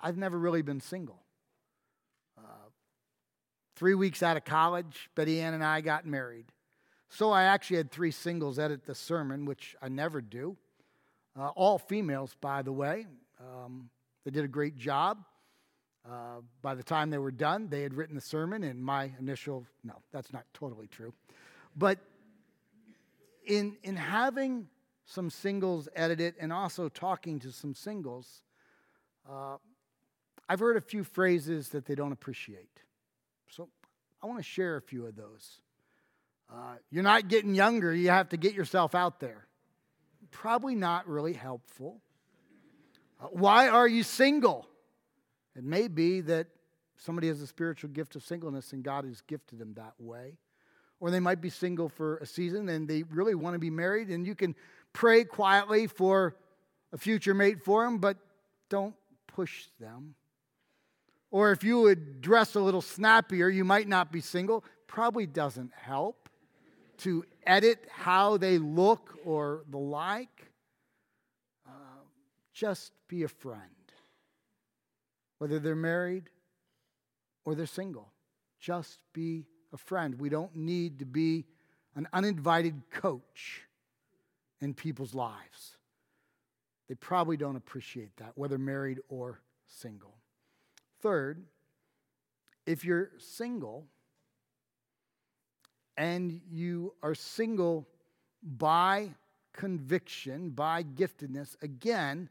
I've 0.01 0.17
never 0.17 0.37
really 0.37 0.61
been 0.61 0.81
single. 0.81 1.21
Uh, 2.37 2.69
three 3.75 3.95
weeks 3.95 4.21
out 4.21 4.35
of 4.35 4.43
college, 4.43 5.09
Betty 5.15 5.39
Ann 5.39 5.53
and 5.53 5.63
I 5.63 5.81
got 5.81 6.05
married. 6.05 6.45
So 7.09 7.31
I 7.31 7.43
actually 7.43 7.77
had 7.77 7.91
three 7.91 8.11
singles 8.11 8.59
edit 8.59 8.85
the 8.85 8.95
sermon, 8.95 9.45
which 9.45 9.75
I 9.81 9.87
never 9.87 10.21
do. 10.21 10.57
Uh, 11.39 11.49
all 11.49 11.77
females, 11.77 12.35
by 12.41 12.61
the 12.61 12.73
way. 12.73 13.07
Um, 13.39 13.89
they 14.25 14.31
did 14.31 14.43
a 14.43 14.49
great 14.49 14.75
job. 14.75 15.19
Uh, 16.05 16.41
by 16.61 16.75
the 16.75 16.83
time 16.83 17.09
they 17.09 17.17
were 17.17 17.31
done, 17.31 17.67
they 17.69 17.81
had 17.81 17.93
written 17.93 18.15
the 18.15 18.21
sermon, 18.21 18.63
and 18.63 18.83
my 18.83 19.11
initial, 19.19 19.65
no, 19.83 19.93
that's 20.11 20.31
not 20.31 20.43
totally 20.53 20.87
true. 20.87 21.13
But 21.75 21.99
in, 23.45 23.77
in 23.83 23.95
having 23.95 24.67
some 25.05 25.29
singles 25.29 25.87
edited 25.95 26.35
and 26.39 26.51
also 26.51 26.89
talking 26.89 27.39
to 27.39 27.51
some 27.51 27.73
singles, 27.73 28.43
uh, 29.29 29.57
I've 30.49 30.59
heard 30.59 30.77
a 30.77 30.81
few 30.81 31.03
phrases 31.03 31.69
that 31.69 31.85
they 31.85 31.95
don't 31.95 32.11
appreciate. 32.11 32.81
So 33.49 33.69
I 34.21 34.27
want 34.27 34.39
to 34.39 34.43
share 34.43 34.77
a 34.77 34.81
few 34.81 35.05
of 35.05 35.15
those. 35.15 35.61
Uh, 36.51 36.75
you're 36.91 37.03
not 37.03 37.27
getting 37.27 37.55
younger, 37.55 37.93
you 37.93 38.09
have 38.09 38.29
to 38.29 38.37
get 38.37 38.53
yourself 38.53 38.93
out 38.93 39.19
there. 39.19 39.47
Probably 40.31 40.75
not 40.75 41.07
really 41.07 41.33
helpful. 41.33 42.01
Uh, 43.19 43.27
why 43.27 43.69
are 43.69 43.87
you 43.87 44.03
single? 44.03 44.67
It 45.55 45.63
may 45.63 45.87
be 45.87 46.21
that 46.21 46.47
somebody 46.97 47.27
has 47.27 47.41
a 47.41 47.47
spiritual 47.47 47.89
gift 47.91 48.15
of 48.15 48.23
singleness 48.23 48.73
and 48.73 48.83
God 48.83 49.05
has 49.05 49.21
gifted 49.21 49.59
them 49.59 49.73
that 49.75 49.93
way. 49.97 50.37
Or 50.99 51.11
they 51.11 51.19
might 51.19 51.41
be 51.41 51.49
single 51.49 51.89
for 51.89 52.17
a 52.17 52.25
season 52.25 52.69
and 52.69 52.87
they 52.87 53.03
really 53.03 53.35
want 53.35 53.53
to 53.53 53.59
be 53.59 53.69
married, 53.69 54.09
and 54.09 54.25
you 54.25 54.33
can 54.35 54.55
pray 54.95 55.25
quietly 55.25 55.87
for 55.87 56.37
a 56.93 56.97
future 56.97 57.33
mate 57.33 57.61
for 57.61 57.83
them, 57.83 57.99
but 57.99 58.17
don't 58.69 58.95
push 59.27 59.67
them. 59.79 60.15
Or 61.29 61.51
if 61.51 61.65
you 61.65 61.81
would 61.81 62.21
dress 62.21 62.55
a 62.55 62.61
little 62.61 62.81
snappier, 62.81 63.49
you 63.49 63.65
might 63.65 63.89
not 63.89 64.09
be 64.09 64.21
single. 64.21 64.63
Probably 64.87 65.25
doesn't 65.25 65.73
help 65.75 66.29
to 66.99 67.25
edit 67.45 67.85
how 67.91 68.37
they 68.37 68.57
look 68.57 69.19
or 69.25 69.65
the 69.69 69.77
like. 69.77 70.49
Uh, 71.67 71.71
just 72.53 72.93
be 73.09 73.23
a 73.23 73.27
friend, 73.27 73.61
whether 75.39 75.59
they're 75.59 75.75
married 75.75 76.29
or 77.43 77.53
they're 77.53 77.65
single. 77.65 78.13
Just 78.61 78.99
be 79.11 79.45
a 79.73 79.77
friend. 79.77 80.17
We 80.21 80.29
don't 80.29 80.55
need 80.55 80.99
to 80.99 81.05
be 81.05 81.43
an 81.95 82.07
uninvited 82.13 82.81
coach 82.91 83.65
in 84.65 84.73
people's 84.73 85.13
lives. 85.13 85.77
they 86.89 86.95
probably 86.95 87.37
don't 87.37 87.55
appreciate 87.55 88.15
that, 88.17 88.31
whether 88.35 88.57
married 88.57 88.99
or 89.09 89.39
single. 89.67 90.13
Third, 91.01 91.45
if 92.65 92.83
you're 92.83 93.11
single 93.17 93.85
and 95.97 96.41
you 96.51 96.93
are 97.01 97.15
single 97.15 97.87
by 98.43 99.11
conviction, 99.53 100.49
by 100.49 100.83
giftedness, 100.83 101.55
again, 101.61 102.29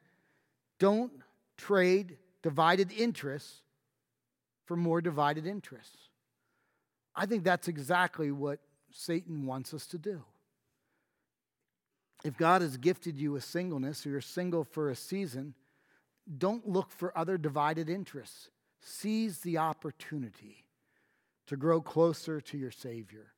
don't 0.78 1.12
trade 1.56 2.18
divided 2.42 2.92
interests 2.92 3.62
for 4.66 4.76
more 4.76 5.00
divided 5.00 5.46
interests. 5.46 6.10
I 7.14 7.26
think 7.26 7.44
that's 7.44 7.68
exactly 7.68 8.30
what 8.32 8.58
Satan 8.90 9.46
wants 9.46 9.72
us 9.72 9.86
to 9.88 9.98
do. 9.98 10.22
If 12.24 12.38
God 12.38 12.62
has 12.62 12.78
gifted 12.78 13.18
you 13.18 13.32
with 13.32 13.44
singleness, 13.44 14.06
or 14.06 14.10
you're 14.10 14.20
single 14.22 14.64
for 14.64 14.88
a 14.88 14.96
season, 14.96 15.54
don't 16.38 16.66
look 16.66 16.90
for 16.90 17.16
other 17.16 17.36
divided 17.36 17.90
interests. 17.90 18.48
Seize 18.80 19.40
the 19.40 19.58
opportunity 19.58 20.64
to 21.46 21.56
grow 21.56 21.82
closer 21.82 22.40
to 22.40 22.56
your 22.56 22.70
Savior, 22.70 23.34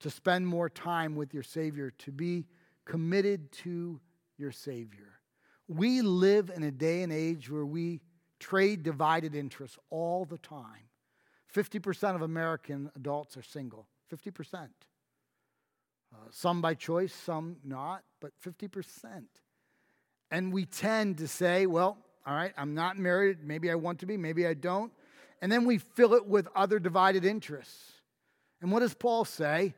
to 0.00 0.08
spend 0.08 0.46
more 0.46 0.70
time 0.70 1.14
with 1.14 1.34
your 1.34 1.42
Savior, 1.42 1.90
to 1.98 2.10
be 2.10 2.46
committed 2.86 3.52
to 3.52 4.00
your 4.38 4.52
Savior. 4.52 5.20
We 5.68 6.00
live 6.00 6.50
in 6.54 6.62
a 6.62 6.70
day 6.70 7.02
and 7.02 7.12
age 7.12 7.50
where 7.50 7.66
we 7.66 8.00
trade 8.38 8.82
divided 8.82 9.34
interests 9.34 9.78
all 9.90 10.24
the 10.24 10.38
time. 10.38 10.88
50% 11.54 12.14
of 12.14 12.22
American 12.22 12.90
adults 12.96 13.36
are 13.36 13.42
single. 13.42 13.88
50%. 14.12 14.68
Uh, 16.12 16.18
some 16.30 16.60
by 16.60 16.74
choice, 16.74 17.12
some 17.12 17.56
not, 17.64 18.02
but 18.20 18.32
50%. 18.44 19.24
And 20.30 20.52
we 20.52 20.64
tend 20.64 21.18
to 21.18 21.28
say, 21.28 21.66
well, 21.66 21.98
all 22.26 22.34
right, 22.34 22.52
I'm 22.56 22.74
not 22.74 22.98
married. 22.98 23.38
Maybe 23.44 23.70
I 23.70 23.76
want 23.76 24.00
to 24.00 24.06
be, 24.06 24.16
maybe 24.16 24.46
I 24.46 24.54
don't. 24.54 24.92
And 25.40 25.52
then 25.52 25.64
we 25.64 25.78
fill 25.78 26.14
it 26.14 26.26
with 26.26 26.48
other 26.56 26.78
divided 26.78 27.24
interests. 27.24 27.92
And 28.60 28.72
what 28.72 28.80
does 28.80 28.94
Paul 28.94 29.24
say? 29.24 29.74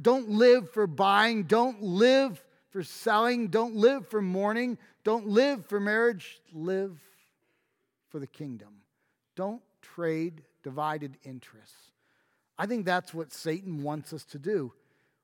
Don't 0.00 0.28
live 0.28 0.70
for 0.70 0.86
buying, 0.86 1.44
don't 1.44 1.82
live 1.82 2.42
for 2.70 2.84
selling, 2.84 3.48
don't 3.48 3.74
live 3.74 4.06
for 4.06 4.22
mourning, 4.22 4.78
don't 5.02 5.26
live 5.26 5.66
for 5.66 5.80
marriage, 5.80 6.40
live 6.52 6.96
for 8.08 8.20
the 8.20 8.26
kingdom. 8.26 8.68
Don't 9.34 9.62
trade 9.82 10.42
divided 10.62 11.16
interests. 11.24 11.92
I 12.58 12.66
think 12.66 12.84
that's 12.84 13.14
what 13.14 13.32
Satan 13.32 13.82
wants 13.82 14.12
us 14.12 14.24
to 14.26 14.38
do. 14.38 14.72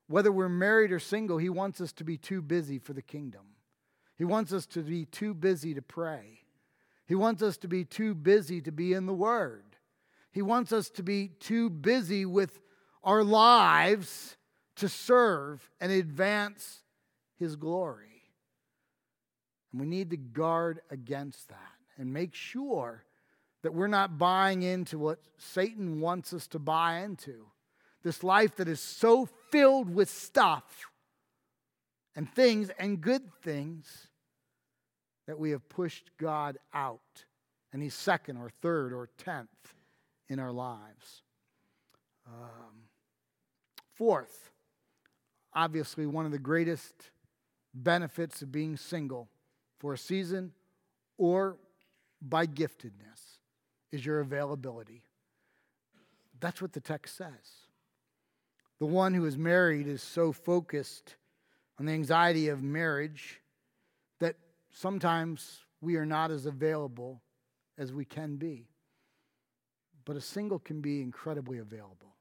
Whether 0.07 0.31
we're 0.31 0.49
married 0.49 0.91
or 0.91 0.99
single, 0.99 1.37
he 1.37 1.49
wants 1.49 1.81
us 1.81 1.91
to 1.93 2.03
be 2.03 2.17
too 2.17 2.41
busy 2.41 2.79
for 2.79 2.93
the 2.93 3.01
kingdom. 3.01 3.41
He 4.17 4.23
wants 4.23 4.53
us 4.53 4.65
to 4.67 4.81
be 4.81 5.05
too 5.05 5.33
busy 5.33 5.73
to 5.73 5.81
pray. 5.81 6.39
He 7.05 7.15
wants 7.15 7.41
us 7.41 7.57
to 7.57 7.67
be 7.67 7.85
too 7.85 8.15
busy 8.15 8.61
to 8.61 8.71
be 8.71 8.93
in 8.93 9.05
the 9.05 9.13
Word. 9.13 9.63
He 10.31 10.41
wants 10.41 10.71
us 10.71 10.89
to 10.91 11.03
be 11.03 11.29
too 11.39 11.69
busy 11.69 12.25
with 12.25 12.59
our 13.03 13.23
lives 13.23 14.37
to 14.77 14.89
serve 14.89 15.69
and 15.79 15.91
advance 15.91 16.83
His 17.37 17.55
glory. 17.55 18.23
And 19.71 19.81
we 19.81 19.87
need 19.87 20.09
to 20.11 20.17
guard 20.17 20.81
against 20.89 21.49
that 21.49 21.57
and 21.97 22.13
make 22.13 22.33
sure 22.33 23.03
that 23.63 23.73
we're 23.73 23.87
not 23.87 24.17
buying 24.17 24.63
into 24.63 24.97
what 24.97 25.19
Satan 25.37 25.99
wants 25.99 26.33
us 26.33 26.47
to 26.47 26.59
buy 26.59 26.99
into. 26.99 27.47
This 28.03 28.23
life 28.23 28.55
that 28.57 28.67
is 28.67 28.79
so 28.79 29.27
filled 29.51 29.93
with 29.93 30.09
stuff 30.09 30.87
and 32.15 32.31
things 32.33 32.69
and 32.79 33.01
good 33.01 33.23
things 33.43 34.07
that 35.27 35.37
we 35.37 35.51
have 35.51 35.67
pushed 35.69 36.09
God 36.17 36.57
out 36.73 37.25
and 37.71 37.81
He's 37.81 37.93
second 37.93 38.37
or 38.37 38.49
third 38.61 38.93
or 38.93 39.09
tenth 39.17 39.73
in 40.29 40.39
our 40.39 40.51
lives. 40.51 41.21
Um, 42.25 42.87
fourth, 43.93 44.51
obviously, 45.53 46.05
one 46.05 46.25
of 46.25 46.31
the 46.31 46.39
greatest 46.39 46.93
benefits 47.73 48.41
of 48.41 48.51
being 48.51 48.77
single 48.77 49.27
for 49.79 49.93
a 49.93 49.97
season 49.97 50.53
or 51.17 51.57
by 52.21 52.47
giftedness 52.47 53.37
is 53.91 54.05
your 54.05 54.19
availability. 54.19 55.03
That's 56.39 56.61
what 56.61 56.73
the 56.73 56.81
text 56.81 57.15
says. 57.15 57.66
The 58.79 58.85
one 58.85 59.13
who 59.13 59.25
is 59.25 59.37
married 59.37 59.87
is 59.87 60.03
so 60.03 60.31
focused 60.31 61.15
on 61.79 61.85
the 61.85 61.93
anxiety 61.93 62.49
of 62.49 62.61
marriage 62.61 63.41
that 64.19 64.35
sometimes 64.71 65.59
we 65.81 65.95
are 65.95 66.05
not 66.05 66.31
as 66.31 66.45
available 66.45 67.21
as 67.77 67.93
we 67.93 68.05
can 68.05 68.35
be. 68.35 68.67
But 70.05 70.15
a 70.15 70.21
single 70.21 70.59
can 70.59 70.81
be 70.81 71.01
incredibly 71.01 71.57
available 71.57 72.15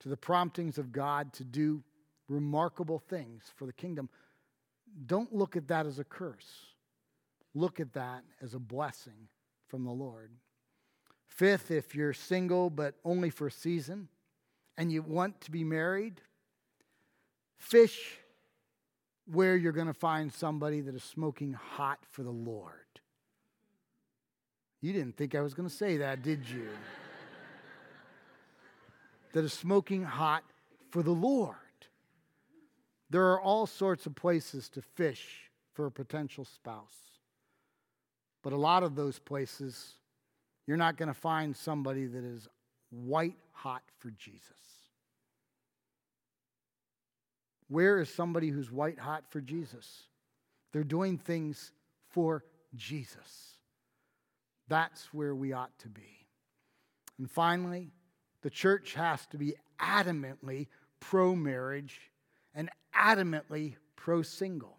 to 0.00 0.08
the 0.08 0.16
promptings 0.16 0.78
of 0.78 0.92
God 0.92 1.32
to 1.34 1.44
do 1.44 1.82
remarkable 2.28 2.98
things 2.98 3.44
for 3.56 3.66
the 3.66 3.72
kingdom. 3.72 4.08
Don't 5.06 5.34
look 5.34 5.56
at 5.56 5.68
that 5.68 5.86
as 5.86 5.98
a 5.98 6.04
curse. 6.04 6.66
Look 7.54 7.80
at 7.80 7.92
that 7.94 8.22
as 8.40 8.54
a 8.54 8.58
blessing 8.58 9.28
from 9.68 9.84
the 9.84 9.90
Lord. 9.90 10.30
Fifth, 11.26 11.70
if 11.70 11.94
you're 11.94 12.12
single 12.12 12.70
but 12.70 12.94
only 13.04 13.30
for 13.30 13.46
a 13.46 13.52
season 13.52 14.08
and 14.78 14.92
you 14.92 15.02
want 15.02 15.40
to 15.42 15.50
be 15.50 15.64
married, 15.64 16.22
fish 17.58 18.18
where 19.26 19.56
you're 19.56 19.72
going 19.72 19.88
to 19.88 19.92
find 19.92 20.32
somebody 20.32 20.80
that 20.80 20.94
is 20.94 21.02
smoking 21.02 21.52
hot 21.52 21.98
for 22.08 22.22
the 22.22 22.30
Lord. 22.30 22.72
You 24.80 24.92
didn't 24.92 25.16
think 25.16 25.34
I 25.34 25.40
was 25.40 25.52
going 25.52 25.68
to 25.68 25.74
say 25.74 25.98
that, 25.98 26.22
did 26.22 26.48
you? 26.48 26.68
that 29.32 29.44
is 29.44 29.52
smoking 29.52 30.04
hot 30.04 30.44
for 30.90 31.02
the 31.02 31.10
Lord. 31.10 31.56
There 33.10 33.32
are 33.32 33.40
all 33.40 33.66
sorts 33.66 34.06
of 34.06 34.14
places 34.14 34.68
to 34.70 34.82
fish 34.82 35.50
for 35.74 35.86
a 35.86 35.90
potential 35.90 36.44
spouse. 36.44 36.96
But 38.42 38.52
a 38.52 38.56
lot 38.56 38.84
of 38.84 38.94
those 38.94 39.18
places 39.18 39.94
you're 40.66 40.76
not 40.76 40.96
going 40.96 41.08
to 41.08 41.14
find 41.14 41.56
somebody 41.56 42.06
that 42.06 42.24
is 42.24 42.46
white 42.90 43.36
hot 43.62 43.82
for 43.98 44.10
Jesus. 44.10 44.42
Where 47.68 47.98
is 48.00 48.08
somebody 48.08 48.48
who's 48.48 48.70
white 48.70 48.98
hot 48.98 49.24
for 49.28 49.40
Jesus? 49.40 50.04
They're 50.72 50.84
doing 50.84 51.18
things 51.18 51.72
for 52.10 52.44
Jesus. 52.74 53.58
That's 54.68 55.12
where 55.12 55.34
we 55.34 55.52
ought 55.52 55.76
to 55.80 55.88
be. 55.88 56.26
And 57.18 57.30
finally, 57.30 57.90
the 58.42 58.50
church 58.50 58.94
has 58.94 59.26
to 59.26 59.38
be 59.38 59.54
adamantly 59.80 60.68
pro 61.00 61.34
marriage 61.34 62.00
and 62.54 62.70
adamantly 62.96 63.74
pro 63.96 64.22
single 64.22 64.76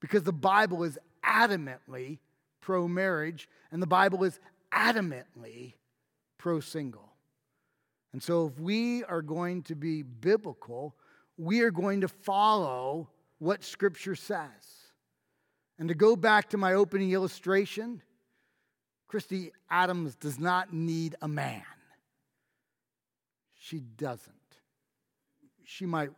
because 0.00 0.22
the 0.22 0.32
Bible 0.32 0.84
is 0.84 0.98
adamantly 1.24 2.18
pro 2.60 2.86
marriage 2.86 3.48
and 3.70 3.82
the 3.82 3.86
Bible 3.86 4.24
is 4.24 4.38
adamantly 4.72 5.74
pro 6.38 6.60
single. 6.60 7.11
And 8.12 8.22
so, 8.22 8.46
if 8.46 8.60
we 8.60 9.04
are 9.04 9.22
going 9.22 9.62
to 9.64 9.74
be 9.74 10.02
biblical, 10.02 10.94
we 11.38 11.62
are 11.62 11.70
going 11.70 12.02
to 12.02 12.08
follow 12.08 13.08
what 13.38 13.64
Scripture 13.64 14.14
says. 14.14 14.48
And 15.78 15.88
to 15.88 15.94
go 15.94 16.14
back 16.14 16.50
to 16.50 16.58
my 16.58 16.74
opening 16.74 17.12
illustration, 17.12 18.02
Christy 19.08 19.50
Adams 19.70 20.14
does 20.14 20.38
not 20.38 20.72
need 20.72 21.16
a 21.22 21.28
man. 21.28 21.62
She 23.54 23.80
doesn't. 23.80 24.34
She 25.64 25.86
might 25.86 26.10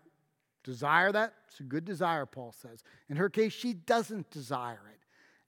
desire 0.65 1.13
that. 1.13 1.35
It's 1.49 1.61
a 1.61 1.65
good 1.65 1.85
desire, 1.85 2.27
Paul 2.27 2.53
says. 2.53 2.83
In 3.09 3.17
her 3.17 3.29
case, 3.29 3.53
she 3.53 3.75
doesn't 3.75 4.31
desire 4.31 4.81
it. 4.93 5.01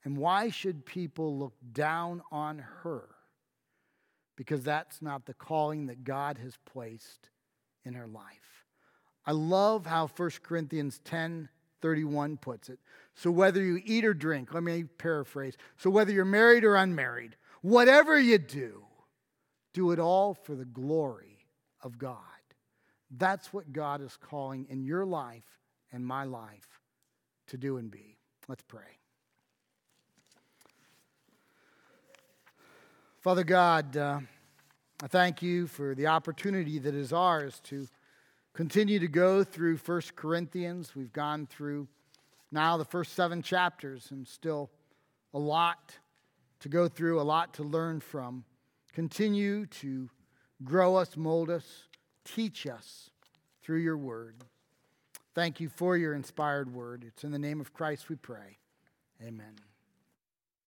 And 0.03 0.15
why 0.15 0.49
should 0.49 0.85
people 0.85 1.37
look 1.37 1.53
down 1.73 2.21
on 2.31 2.59
her? 2.83 3.09
Because 4.37 4.63
that's 4.63 5.01
not 5.01 5.25
the 5.25 5.33
calling 5.33 5.87
that 5.87 6.05
God 6.05 6.37
has 6.37 6.53
placed 6.65 7.29
in 7.83 7.95
her 7.95 8.07
life. 8.07 8.65
I 9.25 9.31
love 9.31 9.85
how 9.85 10.07
1 10.07 10.29
Corinthians 10.43 11.01
10 11.03 11.49
31 11.81 12.37
puts 12.37 12.69
it. 12.69 12.79
So 13.13 13.29
whether 13.29 13.61
you 13.63 13.79
eat 13.85 14.03
or 14.03 14.13
drink, 14.13 14.53
let 14.53 14.63
me 14.63 14.83
paraphrase. 14.83 15.57
So 15.77 15.91
whether 15.91 16.11
you're 16.11 16.25
married 16.25 16.63
or 16.63 16.75
unmarried, 16.75 17.35
whatever 17.61 18.19
you 18.19 18.39
do, 18.39 18.83
do 19.73 19.91
it 19.91 19.99
all 19.99 20.33
for 20.33 20.55
the 20.55 20.65
glory 20.65 21.45
of 21.83 21.99
God. 21.99 22.17
That's 23.15 23.53
what 23.53 23.71
God 23.71 24.01
is 24.01 24.17
calling 24.17 24.65
in 24.69 24.83
your 24.83 25.05
life 25.05 25.59
and 25.91 26.05
my 26.05 26.23
life 26.23 26.81
to 27.47 27.57
do 27.57 27.77
and 27.77 27.91
be. 27.91 28.17
Let's 28.47 28.63
pray. 28.63 28.96
Father 33.21 33.43
God, 33.43 33.97
uh, 33.97 34.19
I 35.01 35.07
thank 35.07 35.41
you 35.41 35.65
for 35.65 35.95
the 35.95 36.07
opportunity 36.07 36.77
that 36.77 36.93
is 36.93 37.11
ours 37.11 37.59
to 37.65 37.87
continue 38.53 38.99
to 38.99 39.07
go 39.07 39.43
through 39.43 39.77
1 39.77 40.01
Corinthians. 40.15 40.95
We've 40.95 41.11
gone 41.11 41.47
through 41.47 41.87
now 42.51 42.77
the 42.77 42.85
first 42.85 43.13
seven 43.13 43.41
chapters, 43.41 44.09
and 44.11 44.27
still 44.27 44.69
a 45.33 45.39
lot 45.39 45.97
to 46.59 46.69
go 46.69 46.87
through, 46.87 47.19
a 47.19 47.23
lot 47.23 47.55
to 47.55 47.63
learn 47.63 48.01
from. 48.01 48.45
Continue 48.93 49.65
to 49.65 50.09
grow 50.63 50.95
us, 50.95 51.17
mold 51.17 51.49
us, 51.49 51.87
teach 52.23 52.67
us 52.67 53.09
through 53.63 53.79
your 53.79 53.97
word. 53.97 54.35
Thank 55.33 55.59
you 55.59 55.69
for 55.69 55.97
your 55.97 56.13
inspired 56.13 56.71
word. 56.71 57.03
It's 57.05 57.23
in 57.23 57.31
the 57.31 57.39
name 57.39 57.59
of 57.59 57.73
Christ 57.73 58.09
we 58.09 58.15
pray. 58.15 58.57
Amen. 59.21 59.66